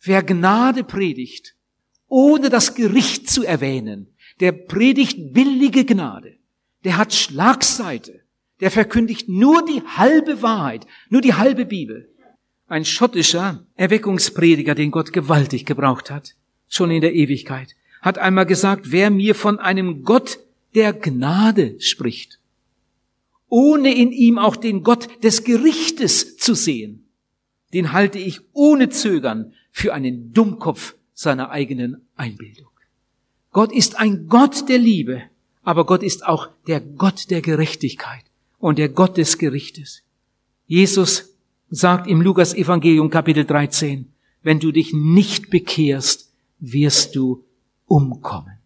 [0.00, 1.54] Wer Gnade predigt,
[2.08, 4.08] ohne das Gericht zu erwähnen,
[4.40, 6.34] der predigt billige Gnade.
[6.82, 8.22] Der hat Schlagseite.
[8.58, 12.12] Der verkündigt nur die halbe Wahrheit, nur die halbe Bibel.
[12.66, 16.34] Ein schottischer Erweckungsprediger, den Gott gewaltig gebraucht hat,
[16.72, 20.38] schon in der Ewigkeit hat einmal gesagt, wer mir von einem Gott
[20.74, 22.40] der Gnade spricht,
[23.48, 27.04] ohne in ihm auch den Gott des Gerichtes zu sehen,
[27.74, 32.70] den halte ich ohne Zögern für einen Dummkopf seiner eigenen Einbildung.
[33.52, 35.22] Gott ist ein Gott der Liebe,
[35.62, 38.24] aber Gott ist auch der Gott der Gerechtigkeit
[38.58, 40.02] und der Gott des Gerichtes.
[40.66, 41.34] Jesus
[41.68, 44.10] sagt im Lukas Evangelium Kapitel 13,
[44.42, 46.31] wenn du dich nicht bekehrst,
[46.62, 47.44] wirst du
[47.86, 48.58] umkommen.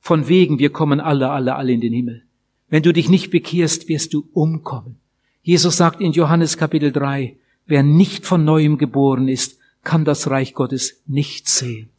[0.00, 2.22] Von wegen, wir kommen alle, alle, alle in den Himmel.
[2.68, 4.96] Wenn du dich nicht bekehrst, wirst du umkommen.
[5.42, 10.54] Jesus sagt in Johannes Kapitel 3, wer nicht von neuem geboren ist, kann das Reich
[10.54, 11.90] Gottes nicht sehen.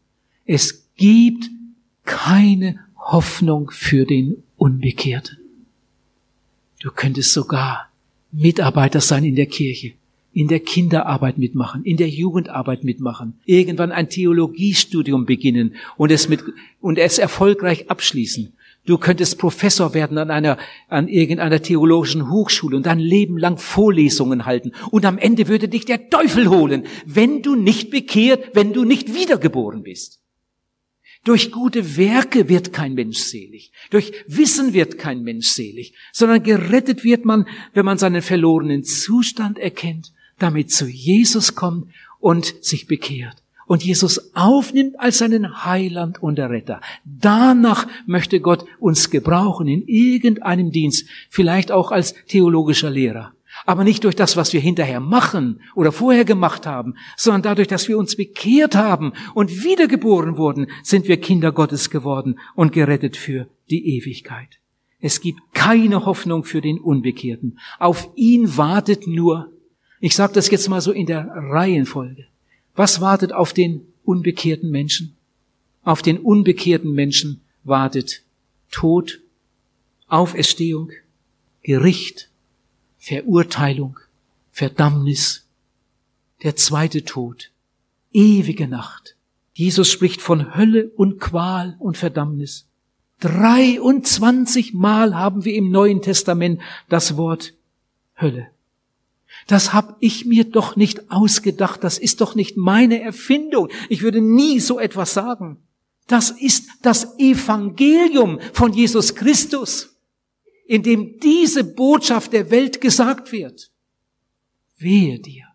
[0.45, 1.49] Es gibt
[2.03, 5.37] keine Hoffnung für den Unbekehrten.
[6.79, 7.91] Du könntest sogar
[8.31, 9.93] Mitarbeiter sein in der Kirche,
[10.35, 16.43] in der Kinderarbeit mitmachen, in der Jugendarbeit mitmachen, irgendwann ein Theologiestudium beginnen und es mit,
[16.81, 18.53] und es erfolgreich abschließen.
[18.85, 20.57] Du könntest Professor werden an einer,
[20.89, 24.73] an irgendeiner theologischen Hochschule und dein Leben lang Vorlesungen halten.
[24.91, 29.15] Und am Ende würde dich der Teufel holen, wenn du nicht bekehrt, wenn du nicht
[29.15, 30.19] wiedergeboren bist.
[31.23, 33.71] Durch gute Werke wird kein Mensch selig.
[33.89, 39.57] Durch Wissen wird kein Mensch selig, sondern gerettet wird man, wenn man seinen verlorenen Zustand
[39.57, 41.87] erkennt, damit zu Jesus kommt
[42.19, 46.81] und sich bekehrt und Jesus aufnimmt als seinen Heiland und Retter.
[47.03, 53.31] Danach möchte Gott uns gebrauchen in irgendeinem Dienst, vielleicht auch als theologischer Lehrer.
[53.65, 57.87] Aber nicht durch das, was wir hinterher machen oder vorher gemacht haben, sondern dadurch, dass
[57.87, 63.47] wir uns bekehrt haben und wiedergeboren wurden, sind wir Kinder Gottes geworden und gerettet für
[63.69, 64.59] die Ewigkeit.
[64.99, 67.59] Es gibt keine Hoffnung für den Unbekehrten.
[67.79, 69.51] Auf ihn wartet nur,
[69.99, 72.25] ich sage das jetzt mal so in der Reihenfolge,
[72.75, 75.15] was wartet auf den unbekehrten Menschen?
[75.83, 78.23] Auf den unbekehrten Menschen wartet
[78.71, 79.21] Tod,
[80.07, 80.91] Auferstehung,
[81.63, 82.29] Gericht,
[82.97, 83.99] Verurteilung,
[84.51, 85.45] Verdammnis,
[86.43, 87.51] der zweite Tod,
[88.11, 89.15] ewige Nacht.
[89.53, 92.67] Jesus spricht von Hölle und Qual und Verdammnis.
[93.21, 97.53] 23 Mal haben wir im Neuen Testament das Wort
[98.19, 98.47] Hölle.
[99.47, 103.69] Das hab ich mir doch nicht ausgedacht, das ist doch nicht meine Erfindung.
[103.89, 105.57] Ich würde nie so etwas sagen.
[106.07, 109.95] Das ist das Evangelium von Jesus Christus,
[110.65, 113.71] in dem diese Botschaft der Welt gesagt wird.
[114.77, 115.45] Wehe dir,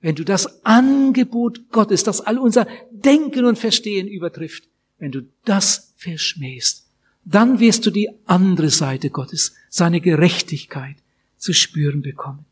[0.00, 4.68] wenn du das Angebot Gottes, das all unser Denken und Verstehen übertrifft,
[4.98, 6.86] wenn du das verschmähst,
[7.24, 10.96] dann wirst du die andere Seite Gottes, seine Gerechtigkeit
[11.36, 12.46] zu spüren bekommen.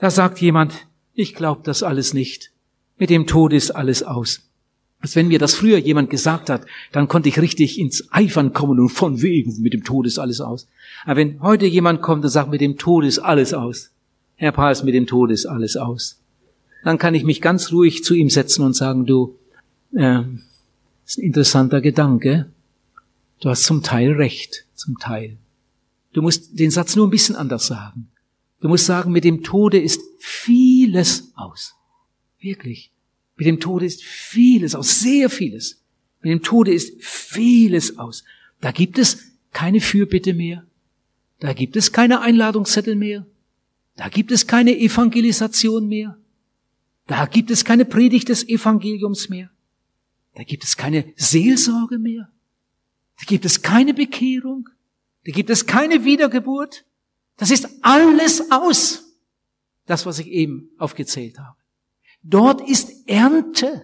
[0.00, 2.52] Da sagt jemand, ich glaube das alles nicht.
[2.98, 4.40] Mit dem Tod ist alles aus.
[5.00, 8.80] Als wenn mir das früher jemand gesagt hat, dann konnte ich richtig ins Eifern kommen
[8.80, 10.68] und von wegen, mit dem Tod ist alles aus.
[11.04, 13.90] Aber wenn heute jemand kommt und sagt, mit dem Tod ist alles aus,
[14.36, 16.20] Herr Pals, mit dem Tod ist alles aus,
[16.84, 19.38] dann kann ich mich ganz ruhig zu ihm setzen und sagen, du,
[19.94, 20.20] äh,
[21.06, 22.46] ist ein interessanter Gedanke.
[23.40, 25.36] Du hast zum Teil recht, zum Teil.
[26.12, 28.08] Du musst den Satz nur ein bisschen anders sagen.
[28.60, 31.74] Du musst sagen, mit dem Tode ist vieles aus.
[32.40, 32.90] Wirklich.
[33.36, 35.80] Mit dem Tode ist vieles aus, sehr vieles.
[36.20, 38.24] Mit dem Tode ist vieles aus.
[38.60, 40.66] Da gibt es keine Fürbitte mehr.
[41.38, 43.26] Da gibt es keine Einladungszettel mehr.
[43.96, 46.18] Da gibt es keine Evangelisation mehr.
[47.06, 49.50] Da gibt es keine Predigt des Evangeliums mehr.
[50.34, 52.30] Da gibt es keine Seelsorge mehr.
[53.18, 54.68] Da gibt es keine Bekehrung.
[55.24, 56.84] Da gibt es keine Wiedergeburt.
[57.40, 59.16] Das ist alles aus.
[59.86, 61.56] Das, was ich eben aufgezählt habe.
[62.22, 63.82] Dort ist Ernte.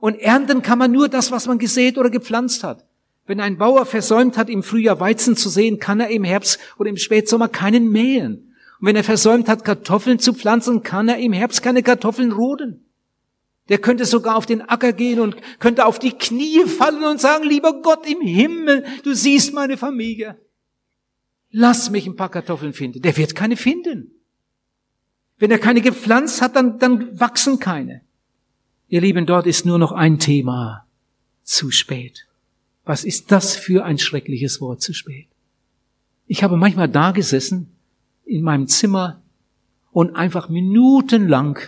[0.00, 2.84] Und ernten kann man nur das, was man gesät oder gepflanzt hat.
[3.26, 6.90] Wenn ein Bauer versäumt hat, im Frühjahr Weizen zu sehen, kann er im Herbst oder
[6.90, 8.52] im Spätsommer keinen mähen.
[8.80, 12.84] Und wenn er versäumt hat, Kartoffeln zu pflanzen, kann er im Herbst keine Kartoffeln roden.
[13.68, 17.44] Der könnte sogar auf den Acker gehen und könnte auf die Knie fallen und sagen,
[17.44, 20.36] lieber Gott im Himmel, du siehst meine Familie.
[21.50, 23.02] Lass mich ein paar Kartoffeln finden.
[23.02, 24.10] Der wird keine finden.
[25.38, 28.02] Wenn er keine gepflanzt hat, dann, dann wachsen keine.
[28.88, 30.86] Ihr Lieben, dort ist nur noch ein Thema.
[31.42, 32.26] Zu spät.
[32.84, 35.26] Was ist das für ein schreckliches Wort zu spät?
[36.26, 37.70] Ich habe manchmal da gesessen
[38.24, 39.22] in meinem Zimmer
[39.92, 41.58] und einfach minutenlang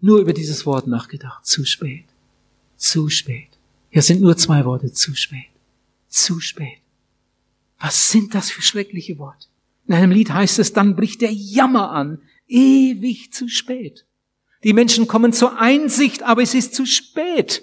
[0.00, 1.46] nur über dieses Wort nachgedacht.
[1.46, 2.04] Zu spät.
[2.76, 3.48] Zu spät.
[3.90, 4.92] Hier sind nur zwei Worte.
[4.92, 5.48] Zu spät.
[6.08, 6.79] Zu spät.
[7.80, 9.46] Was sind das für schreckliche Worte?
[9.86, 14.06] In einem Lied heißt es, dann bricht der Jammer an, ewig zu spät.
[14.62, 17.62] Die Menschen kommen zur Einsicht, aber es ist zu spät.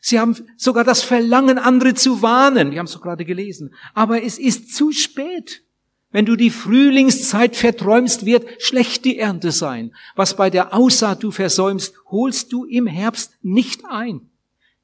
[0.00, 2.72] Sie haben sogar das Verlangen, andere zu warnen.
[2.72, 3.72] Wir haben es doch gerade gelesen.
[3.94, 5.62] Aber es ist zu spät.
[6.10, 9.94] Wenn du die Frühlingszeit verträumst, wird schlecht die Ernte sein.
[10.16, 14.28] Was bei der Aussaat du versäumst, holst du im Herbst nicht ein.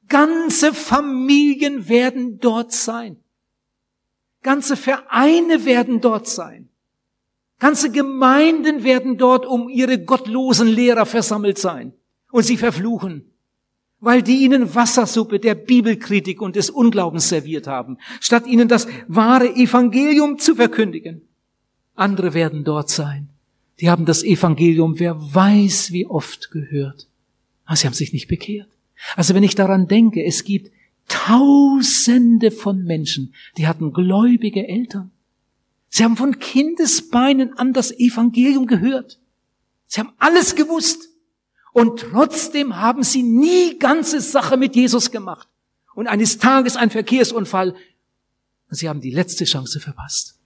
[0.07, 3.17] Ganze Familien werden dort sein.
[4.41, 6.69] Ganze Vereine werden dort sein.
[7.59, 11.93] Ganze Gemeinden werden dort um ihre gottlosen Lehrer versammelt sein
[12.31, 13.25] und sie verfluchen,
[13.99, 19.55] weil die ihnen Wassersuppe der Bibelkritik und des Unglaubens serviert haben, statt ihnen das wahre
[19.55, 21.21] Evangelium zu verkündigen.
[21.95, 23.27] Andere werden dort sein.
[23.81, 27.07] Die haben das Evangelium, wer weiß wie oft gehört,
[27.65, 28.69] Aber sie haben sich nicht bekehrt.
[29.15, 30.71] Also wenn ich daran denke, es gibt
[31.09, 35.11] Tausende von Menschen, die hatten gläubige Eltern.
[35.89, 39.19] Sie haben von Kindesbeinen an das Evangelium gehört.
[39.87, 41.09] Sie haben alles gewusst.
[41.73, 45.47] Und trotzdem haben sie nie ganze Sache mit Jesus gemacht.
[45.95, 47.75] Und eines Tages ein Verkehrsunfall.
[48.69, 50.37] Und sie haben die letzte Chance verpasst.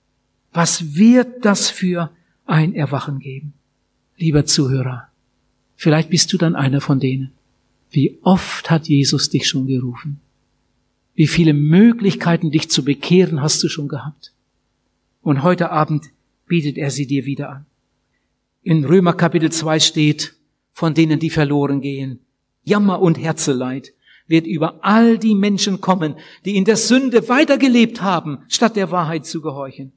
[0.53, 2.11] Was wird das für
[2.45, 3.53] ein Erwachen geben?
[4.17, 5.09] Lieber Zuhörer,
[5.75, 7.33] vielleicht bist du dann einer von denen.
[7.89, 10.19] Wie oft hat Jesus dich schon gerufen?
[11.15, 14.33] Wie viele Möglichkeiten, dich zu bekehren, hast du schon gehabt?
[15.21, 16.05] Und heute Abend
[16.47, 17.65] bietet er sie dir wieder an.
[18.63, 20.35] In Römer Kapitel 2 steht,
[20.71, 22.19] von denen, die verloren gehen,
[22.63, 23.93] Jammer und Herzeleid
[24.27, 29.25] wird über all die Menschen kommen, die in der Sünde weitergelebt haben, statt der Wahrheit
[29.25, 29.91] zu gehorchen.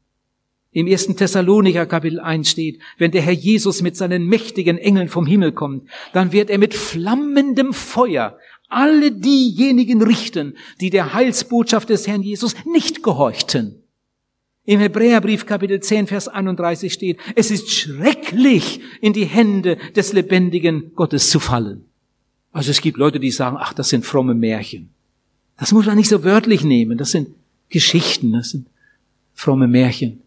[0.73, 5.27] Im ersten Thessalonicher Kapitel 1 steht, wenn der Herr Jesus mit seinen mächtigen Engeln vom
[5.27, 8.37] Himmel kommt, dann wird er mit flammendem Feuer
[8.69, 13.83] alle diejenigen richten, die der Heilsbotschaft des Herrn Jesus nicht gehorchten.
[14.65, 20.93] Im Hebräerbrief Kapitel 10, Vers 31 steht, es ist schrecklich, in die Hände des lebendigen
[20.97, 21.85] Gottes zu fallen.
[22.51, 24.91] Also es gibt Leute, die sagen, ach, das sind fromme Märchen.
[25.57, 26.99] Das muss man nicht so wörtlich nehmen.
[26.99, 27.29] Das sind
[27.69, 28.67] Geschichten, das sind
[29.35, 30.21] fromme Märchen.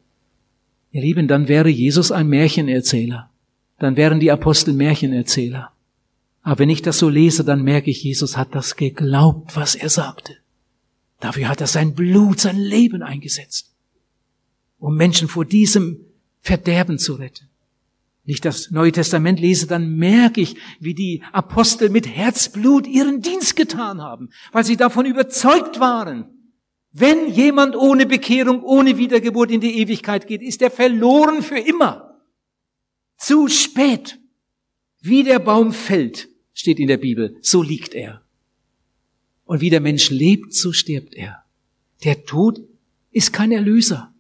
[0.92, 3.30] Ihr Lieben, dann wäre Jesus ein Märchenerzähler.
[3.78, 5.72] Dann wären die Apostel Märchenerzähler.
[6.42, 9.90] Aber wenn ich das so lese, dann merke ich, Jesus hat das geglaubt, was er
[9.90, 10.38] sagte.
[11.20, 13.74] Dafür hat er sein Blut, sein Leben eingesetzt,
[14.78, 16.06] um Menschen vor diesem
[16.42, 17.50] Verderben zu retten.
[18.24, 23.22] Wenn ich das Neue Testament lese, dann merke ich, wie die Apostel mit Herzblut ihren
[23.22, 26.26] Dienst getan haben, weil sie davon überzeugt waren,
[26.92, 32.20] wenn jemand ohne Bekehrung, ohne Wiedergeburt in die Ewigkeit geht, ist er verloren für immer.
[33.18, 34.19] Zu spät.
[35.02, 38.22] Wie der Baum fällt, steht in der Bibel, so liegt er.
[39.46, 41.44] Und wie der Mensch lebt, so stirbt er.
[42.04, 42.62] Der Tod
[43.12, 44.14] ist kein Erlöser.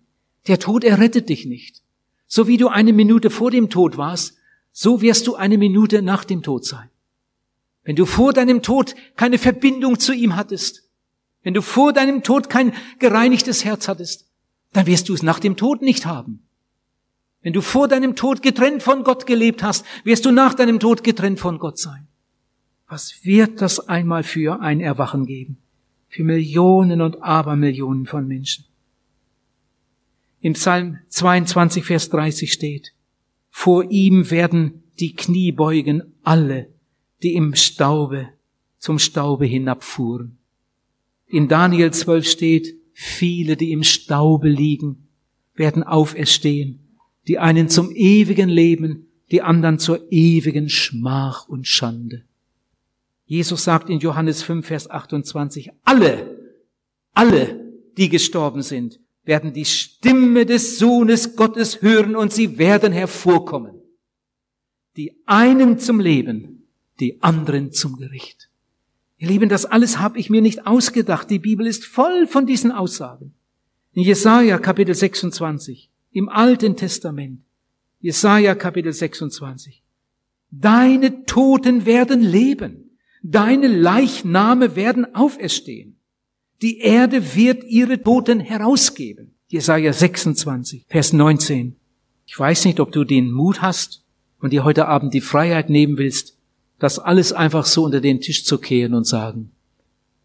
[0.48, 1.82] Der Tod errettet dich nicht.
[2.28, 4.38] So wie du eine Minute vor dem Tod warst,
[4.72, 6.90] so wirst du eine Minute nach dem Tod sein.
[7.84, 10.90] Wenn du vor deinem Tod keine Verbindung zu ihm hattest,
[11.44, 14.28] wenn du vor deinem Tod kein gereinigtes Herz hattest,
[14.74, 16.48] dann wirst du es nach dem Tod nicht haben.
[17.42, 21.04] Wenn du vor deinem Tod getrennt von Gott gelebt hast, wirst du nach deinem Tod
[21.04, 22.08] getrennt von Gott sein.
[22.88, 25.58] Was wird das einmal für ein Erwachen geben?
[26.10, 28.66] Für Millionen und Abermillionen von Menschen.
[30.42, 32.94] Im Psalm 22, Vers 30 steht,
[33.52, 36.70] vor ihm werden die Knie beugen alle,
[37.24, 38.30] die im Staube,
[38.78, 40.38] zum Staube hinabfuhren.
[41.28, 45.08] In Daniel 12 steht, viele, die im Staube liegen,
[45.56, 46.89] werden auferstehen
[47.30, 52.26] die einen zum ewigen Leben, die anderen zur ewigen Schmach und Schande.
[53.28, 56.40] Jesus sagt in Johannes 5, Vers 28, alle,
[57.14, 63.76] alle, die gestorben sind, werden die Stimme des Sohnes Gottes hören und sie werden hervorkommen.
[64.98, 66.68] Die einen zum Leben,
[67.00, 68.50] die anderen zum Gericht.
[69.20, 71.30] Ihr Lieben, das alles habe ich mir nicht ausgedacht.
[71.30, 73.36] Die Bibel ist voll von diesen Aussagen.
[73.94, 77.42] In Jesaja Kapitel 26 im Alten Testament.
[78.00, 79.84] Jesaja Kapitel 26.
[80.52, 82.92] Deine Toten werden leben.
[83.22, 85.98] Deine Leichname werden auferstehen.
[86.62, 89.36] Die Erde wird ihre Toten herausgeben.
[89.48, 91.76] Jesaja 26, Vers 19.
[92.26, 94.04] Ich weiß nicht, ob du den Mut hast
[94.40, 96.38] und dir heute Abend die Freiheit nehmen willst,
[96.78, 99.52] das alles einfach so unter den Tisch zu kehren und sagen,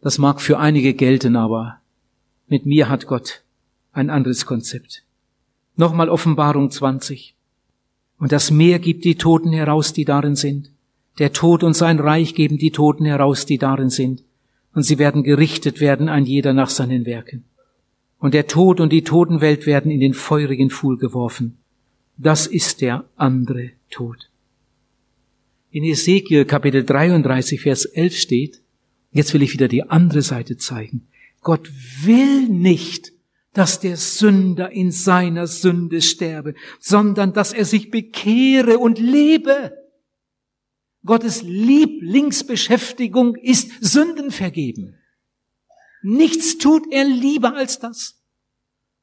[0.01, 1.81] das mag für einige gelten, aber
[2.47, 3.43] mit mir hat Gott
[3.91, 5.04] ein anderes Konzept.
[5.77, 7.35] Nochmal Offenbarung 20.
[8.17, 10.71] Und das Meer gibt die Toten heraus, die darin sind.
[11.19, 14.23] Der Tod und sein Reich geben die Toten heraus, die darin sind.
[14.73, 17.43] Und sie werden gerichtet werden, ein jeder nach seinen Werken.
[18.19, 21.57] Und der Tod und die Totenwelt werden in den feurigen Pfuhl geworfen.
[22.17, 24.29] Das ist der andere Tod.
[25.71, 28.61] In Ezekiel Kapitel 33, Vers 11 steht,
[29.11, 31.07] jetzt will ich wieder die andere Seite zeigen.
[31.41, 31.69] Gott
[32.03, 33.11] will nicht,
[33.55, 39.77] dass der Sünder in seiner Sünde sterbe, sondern dass er sich bekehre und lebe.
[41.05, 44.99] Gottes Lieblingsbeschäftigung ist Sünden vergeben.
[46.03, 48.21] Nichts tut er lieber als das.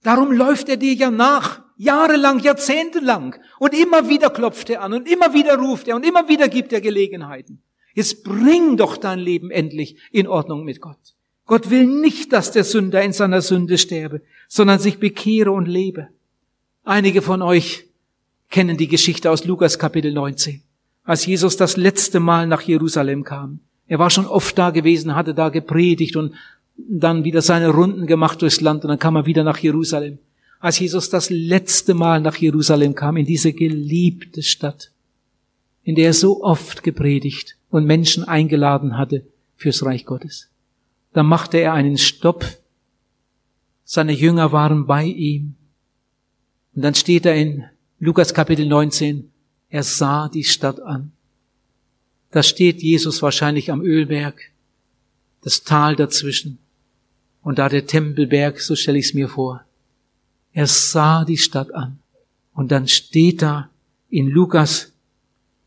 [0.02, 3.36] Darum läuft er dir ja nach, jahrelang, jahrzehntelang.
[3.58, 6.74] Und immer wieder klopft er an und immer wieder ruft er und immer wieder gibt
[6.74, 7.62] er Gelegenheiten.
[7.94, 11.14] Jetzt bring doch dein Leben endlich in Ordnung mit Gott.
[11.46, 14.22] Gott will nicht, dass der Sünder in seiner Sünde sterbe,
[14.54, 16.08] sondern sich bekehre und lebe.
[16.84, 17.86] Einige von euch
[18.50, 20.60] kennen die Geschichte aus Lukas Kapitel 19,
[21.04, 23.60] als Jesus das letzte Mal nach Jerusalem kam.
[23.86, 26.34] Er war schon oft da gewesen, hatte da gepredigt und
[26.76, 30.18] dann wieder seine Runden gemacht durchs Land und dann kam er wieder nach Jerusalem.
[30.60, 34.90] Als Jesus das letzte Mal nach Jerusalem kam, in diese geliebte Stadt,
[35.82, 39.24] in der er so oft gepredigt und Menschen eingeladen hatte
[39.56, 40.50] fürs Reich Gottes.
[41.14, 42.44] Da machte er einen Stopp.
[43.94, 45.54] Seine Jünger waren bei ihm.
[46.74, 47.64] Und dann steht er in
[47.98, 49.30] Lukas Kapitel 19,
[49.68, 51.12] er sah die Stadt an.
[52.30, 54.50] Da steht Jesus wahrscheinlich am Ölberg,
[55.42, 56.56] das Tal dazwischen
[57.42, 59.62] und da der Tempelberg, so stelle ich es mir vor.
[60.54, 61.98] Er sah die Stadt an
[62.54, 63.68] und dann steht da
[64.08, 64.92] in Lukas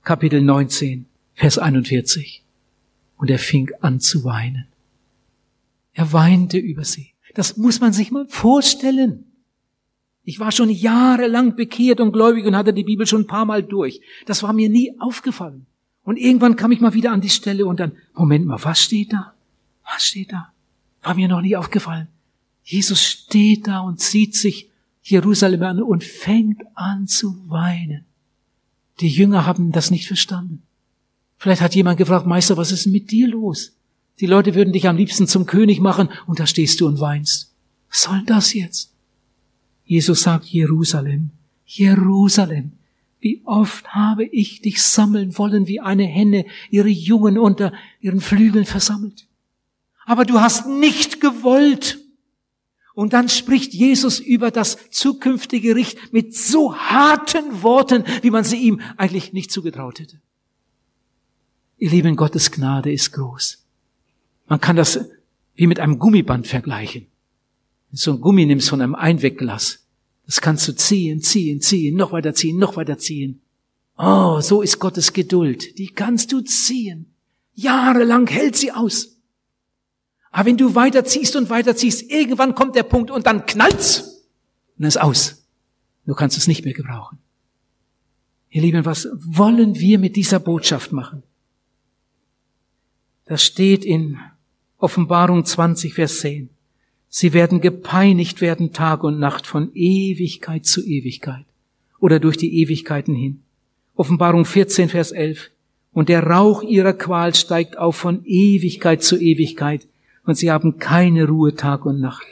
[0.04, 1.06] Kapitel 19,
[1.36, 2.42] Vers 41
[3.18, 4.66] und er fing an zu weinen.
[5.94, 7.12] Er weinte über sie.
[7.36, 9.26] Das muss man sich mal vorstellen.
[10.24, 13.62] Ich war schon jahrelang bekehrt und gläubig und hatte die Bibel schon ein paar Mal
[13.62, 14.02] durch.
[14.26, 15.68] Das war mir nie aufgefallen.
[16.04, 19.14] Und irgendwann kam ich mal wieder an die Stelle und dann, Moment mal, was steht
[19.14, 19.34] da?
[19.84, 20.52] Was steht da?
[21.04, 22.08] War mir noch nie aufgefallen.
[22.64, 24.70] Jesus steht da und zieht sich
[25.04, 28.06] Jerusalem an und fängt an zu weinen.
[29.02, 30.64] Die Jünger haben das nicht verstanden.
[31.38, 33.75] Vielleicht hat jemand gefragt, Meister, was ist mit dir los?
[34.20, 37.54] Die Leute würden dich am liebsten zum König machen und da stehst du und weinst.
[37.90, 38.94] Was soll das jetzt?
[39.84, 41.32] Jesus sagt Jerusalem,
[41.66, 42.74] Jerusalem,
[43.20, 48.66] wie oft habe ich dich sammeln wollen, wie eine Henne ihre Jungen unter ihren Flügeln
[48.66, 49.28] versammelt.
[50.06, 52.00] Aber du hast nicht gewollt.
[52.94, 58.58] Und dann spricht Jesus über das zukünftige Gericht mit so harten Worten, wie man sie
[58.58, 60.22] ihm eigentlich nicht zugetraut hätte.
[61.78, 63.65] Ihr Lieben, Gottes Gnade ist groß.
[64.48, 65.00] Man kann das
[65.56, 67.04] wie mit einem Gummiband vergleichen.
[67.90, 69.86] Wenn du so ein Gummi nimmst von einem Einwegglas,
[70.26, 73.42] das kannst du ziehen, ziehen, ziehen, noch weiter ziehen, noch weiter ziehen.
[73.98, 75.78] Oh, so ist Gottes Geduld.
[75.78, 77.14] Die kannst du ziehen.
[77.54, 79.16] Jahrelang hält sie aus.
[80.32, 84.02] Aber wenn du weiterziehst und weiterziehst, irgendwann kommt der Punkt und dann knallt's
[84.76, 85.46] und dann ist aus.
[86.06, 87.20] Du kannst es nicht mehr gebrauchen.
[88.50, 91.24] Ihr Lieben, was wollen wir mit dieser Botschaft machen?
[93.26, 94.20] Das steht in
[94.86, 96.48] Offenbarung 20, Vers 10.
[97.10, 101.44] Sie werden gepeinigt werden Tag und Nacht von Ewigkeit zu Ewigkeit
[102.00, 103.42] oder durch die Ewigkeiten hin.
[103.96, 105.50] Offenbarung 14, Vers 11.
[105.92, 109.88] Und der Rauch ihrer Qual steigt auf von Ewigkeit zu Ewigkeit
[110.24, 112.28] und sie haben keine Ruhe Tag und Nacht.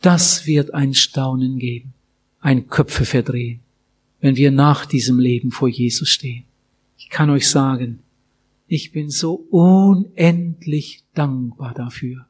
[0.00, 1.92] Das wird ein Staunen geben,
[2.40, 3.60] ein Köpfe verdrehen,
[4.22, 6.44] wenn wir nach diesem Leben vor Jesus stehen.
[6.96, 7.98] Ich kann euch sagen,
[8.66, 12.26] ich bin so unendlich dankbar dafür,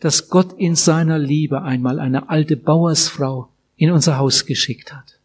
[0.00, 5.18] dass Gott in seiner Liebe einmal eine alte Bauersfrau in unser Haus geschickt hat.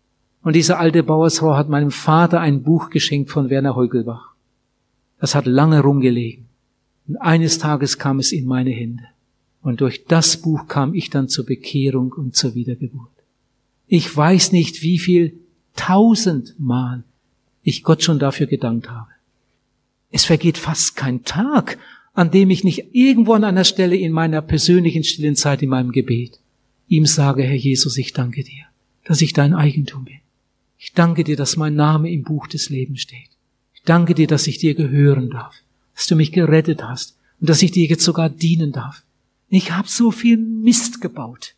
[0.44, 4.34] Und diese alte Bauersfrau hat meinem Vater ein Buch geschenkt von Werner Heugelbach.
[5.20, 6.46] Das hat lange rumgelegen.
[7.08, 9.04] Und eines Tages kam es in meine Hände.
[9.64, 13.10] Und durch das Buch kam ich dann zur Bekehrung und zur Wiedergeburt.
[13.88, 15.40] Ich weiß nicht, wie viel
[15.76, 17.04] tausendmal
[17.64, 19.08] ich Gott schon dafür gedankt habe.
[20.16, 21.78] Es vergeht fast kein Tag,
[22.14, 25.92] an dem ich nicht irgendwo an einer Stelle in meiner persönlichen stillen Zeit in meinem
[25.92, 26.40] Gebet
[26.88, 28.64] ihm sage, Herr Jesus, ich danke dir,
[29.04, 30.20] dass ich dein Eigentum bin.
[30.78, 33.28] Ich danke dir, dass mein Name im Buch des Lebens steht.
[33.74, 35.54] Ich danke dir, dass ich dir gehören darf,
[35.94, 39.04] dass du mich gerettet hast und dass ich dir jetzt sogar dienen darf.
[39.50, 41.56] Ich habe so viel Mist gebaut.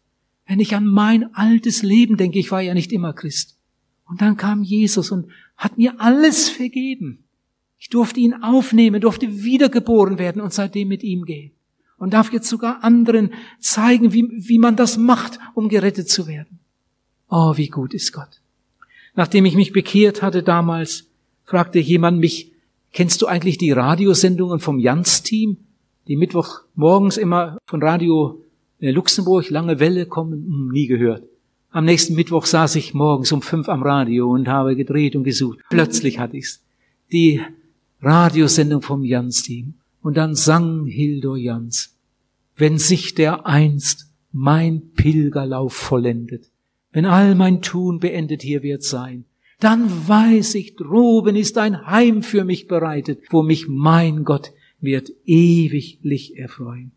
[0.47, 3.55] Wenn ich an mein altes Leben denke, ich war ja nicht immer Christ.
[4.07, 5.27] Und dann kam Jesus und
[5.57, 7.19] hat mir alles vergeben.
[7.79, 11.51] Ich durfte ihn aufnehmen, durfte wiedergeboren werden und seitdem mit ihm gehen.
[11.97, 16.59] Und darf jetzt sogar anderen zeigen, wie, wie man das macht, um gerettet zu werden.
[17.29, 18.41] Oh, wie gut ist Gott.
[19.15, 21.07] Nachdem ich mich bekehrt hatte damals,
[21.43, 22.51] fragte jemand mich,
[22.93, 25.57] kennst du eigentlich die Radiosendungen vom Jans-Team,
[26.07, 28.43] die Mittwoch morgens immer von Radio
[28.79, 30.45] äh, Luxemburg, lange Welle kommen?
[30.45, 31.23] Hm, nie gehört.
[31.71, 35.59] Am nächsten Mittwoch saß ich morgens um fünf am Radio und habe gedreht und gesucht.
[35.69, 36.63] Plötzlich hatte ich's.
[37.11, 37.41] Die
[38.01, 39.73] Radiosendung vom Jans-Team.
[40.01, 41.95] Und dann sang Hildur Jans,
[42.55, 46.49] wenn sich der einst mein Pilgerlauf vollendet,
[46.91, 49.25] wenn all mein Tun beendet hier wird sein,
[49.59, 55.11] dann weiß ich, droben ist ein Heim für mich bereitet, wo mich mein Gott wird
[55.25, 56.91] ewiglich erfreuen.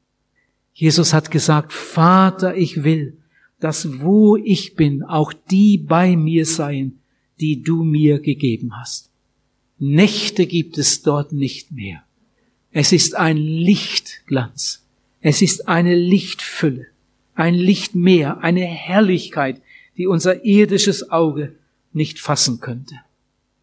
[0.73, 3.17] Jesus hat gesagt, Vater, ich will,
[3.59, 7.01] dass wo ich bin, auch die bei mir seien,
[7.41, 9.10] die du mir gegeben hast.
[9.83, 12.05] Nächte gibt es dort nicht mehr.
[12.71, 14.85] Es ist ein Lichtglanz.
[15.23, 16.87] Es ist eine Lichtfülle,
[17.35, 19.63] ein Lichtmeer, eine Herrlichkeit,
[19.97, 21.57] die unser irdisches Auge
[21.95, 22.95] nicht fassen könnte.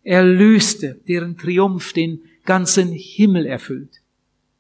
[0.04, 4.02] Erlöste, deren Triumph den ganzen Himmel erfüllt.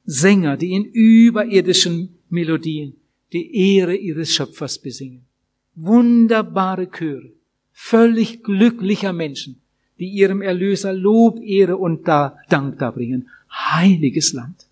[0.05, 2.95] Sänger, die in überirdischen Melodien
[3.33, 5.25] die Ehre ihres Schöpfers besingen.
[5.73, 7.31] Wunderbare Chöre,
[7.71, 9.61] völlig glücklicher Menschen,
[9.99, 13.29] die ihrem Erlöser Lob, Ehre und Dank darbringen.
[13.51, 14.67] Heiliges Land.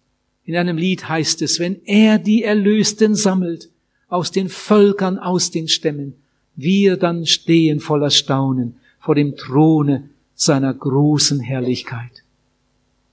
[0.45, 3.69] In einem Lied heißt es, wenn er die Erlösten sammelt,
[4.07, 6.13] aus den Völkern, aus den Stämmen,
[6.55, 12.23] wir dann stehen voller Staunen vor dem Throne seiner großen Herrlichkeit.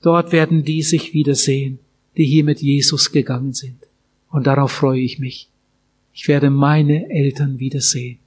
[0.03, 1.79] Dort werden die sich wiedersehen,
[2.17, 3.79] die hier mit Jesus gegangen sind.
[4.31, 5.49] Und darauf freue ich mich.
[6.13, 8.19] Ich werde meine Eltern wiedersehen,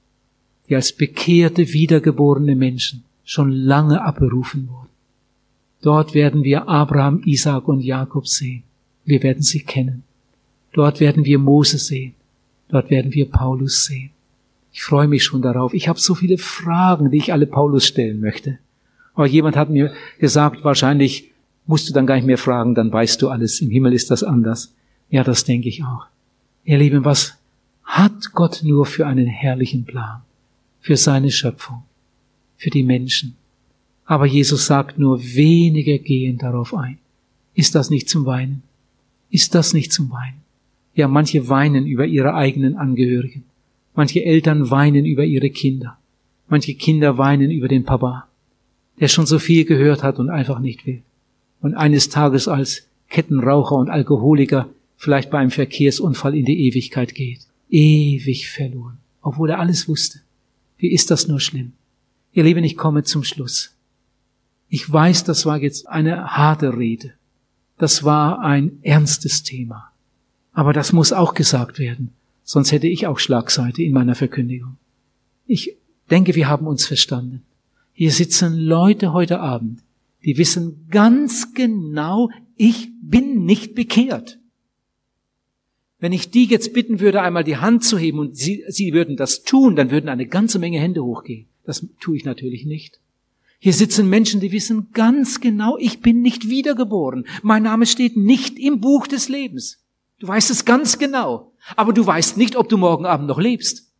[0.68, 4.88] die als bekehrte, wiedergeborene Menschen schon lange abberufen wurden.
[5.82, 8.62] Dort werden wir Abraham, Isaac und Jakob sehen.
[9.04, 10.04] Wir werden sie kennen.
[10.72, 12.14] Dort werden wir Mose sehen.
[12.68, 14.10] Dort werden wir Paulus sehen.
[14.72, 15.74] Ich freue mich schon darauf.
[15.74, 18.58] Ich habe so viele Fragen, die ich alle Paulus stellen möchte.
[19.14, 21.32] Aber jemand hat mir gesagt, wahrscheinlich
[21.66, 23.60] musst du dann gar nicht mehr fragen, dann weißt du alles.
[23.60, 24.74] Im Himmel ist das anders.
[25.10, 26.06] Ja, das denke ich auch.
[26.64, 27.34] Ihr Lieben, was
[27.84, 30.22] hat Gott nur für einen herrlichen Plan?
[30.80, 31.82] Für seine Schöpfung,
[32.56, 33.36] für die Menschen.
[34.04, 36.98] Aber Jesus sagt nur, wenige gehen darauf ein.
[37.54, 38.62] Ist das nicht zum Weinen?
[39.30, 40.42] Ist das nicht zum Weinen?
[40.94, 43.44] Ja, manche weinen über ihre eigenen Angehörigen.
[43.94, 45.98] Manche Eltern weinen über ihre Kinder.
[46.48, 48.28] Manche Kinder weinen über den Papa,
[49.00, 51.02] der schon so viel gehört hat und einfach nicht will.
[51.60, 57.40] Und eines Tages als Kettenraucher und Alkoholiker vielleicht bei einem Verkehrsunfall in die Ewigkeit geht.
[57.68, 60.20] Ewig verloren, obwohl er alles wusste.
[60.78, 61.72] Wie ist das nur schlimm?
[62.36, 63.74] Ihr Lieben, ich komme zum Schluss.
[64.68, 67.14] Ich weiß, das war jetzt eine harte Rede.
[67.78, 69.90] Das war ein ernstes Thema.
[70.52, 72.12] Aber das muss auch gesagt werden,
[72.44, 74.76] sonst hätte ich auch Schlagseite in meiner Verkündigung.
[75.46, 75.78] Ich
[76.10, 77.40] denke, wir haben uns verstanden.
[77.94, 79.80] Hier sitzen Leute heute Abend,
[80.22, 84.38] die wissen ganz genau, ich bin nicht bekehrt.
[86.00, 89.16] Wenn ich die jetzt bitten würde, einmal die Hand zu heben und sie, sie würden
[89.16, 91.46] das tun, dann würden eine ganze Menge Hände hochgehen.
[91.66, 93.00] Das tue ich natürlich nicht.
[93.58, 97.26] Hier sitzen Menschen, die wissen ganz genau, ich bin nicht wiedergeboren.
[97.42, 99.78] Mein Name steht nicht im Buch des Lebens.
[100.18, 101.52] Du weißt es ganz genau.
[101.74, 103.90] Aber du weißt nicht, ob du morgen Abend noch lebst.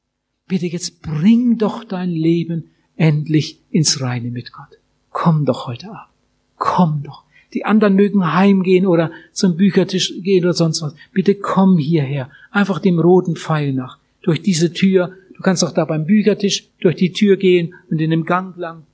[0.47, 4.79] Bitte jetzt bring doch dein Leben endlich ins Reine mit Gott.
[5.11, 6.13] Komm doch heute Abend.
[6.57, 7.25] Komm doch.
[7.53, 10.95] Die anderen mögen heimgehen oder zum Büchertisch gehen oder sonst was.
[11.13, 12.31] Bitte komm hierher.
[12.51, 13.99] Einfach dem roten Pfeil nach.
[14.23, 15.13] Durch diese Tür.
[15.37, 18.85] Du kannst auch da beim Büchertisch durch die Tür gehen und in dem Gang lang.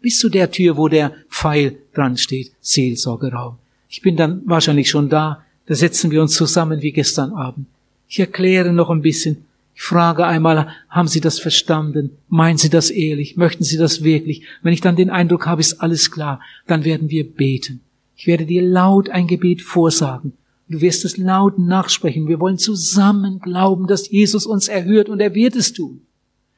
[0.00, 2.52] Bis zu der Tür, wo der Pfeil dran steht.
[2.60, 3.56] Seelsorgeraum.
[3.88, 5.44] Ich bin dann wahrscheinlich schon da.
[5.66, 7.66] Da setzen wir uns zusammen wie gestern Abend.
[8.08, 9.46] Ich erkläre noch ein bisschen.
[9.74, 12.12] Ich frage einmal, haben Sie das verstanden?
[12.28, 13.36] Meinen Sie das ehrlich?
[13.36, 14.42] Möchten Sie das wirklich?
[14.62, 17.80] Wenn ich dann den Eindruck habe, ist alles klar, dann werden wir beten.
[18.16, 20.32] Ich werde dir laut ein Gebet vorsagen.
[20.68, 22.26] Du wirst es laut nachsprechen.
[22.26, 26.00] Wir wollen zusammen glauben, dass Jesus uns erhört und er wird es tun.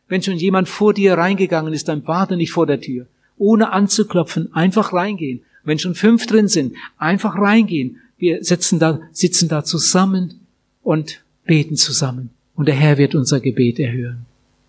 [0.09, 3.07] Wenn schon jemand vor dir reingegangen ist, dann warte nicht vor der Tür.
[3.37, 5.43] Ohne anzuklopfen, einfach reingehen.
[5.63, 7.99] Wenn schon fünf drin sind, einfach reingehen.
[8.17, 10.41] Wir sitzen da, sitzen da zusammen
[10.83, 12.31] und beten zusammen.
[12.55, 14.25] Und der Herr wird unser Gebet erhören.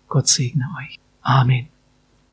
[0.08, 0.98] Gott segne euch.
[1.22, 1.69] Amen.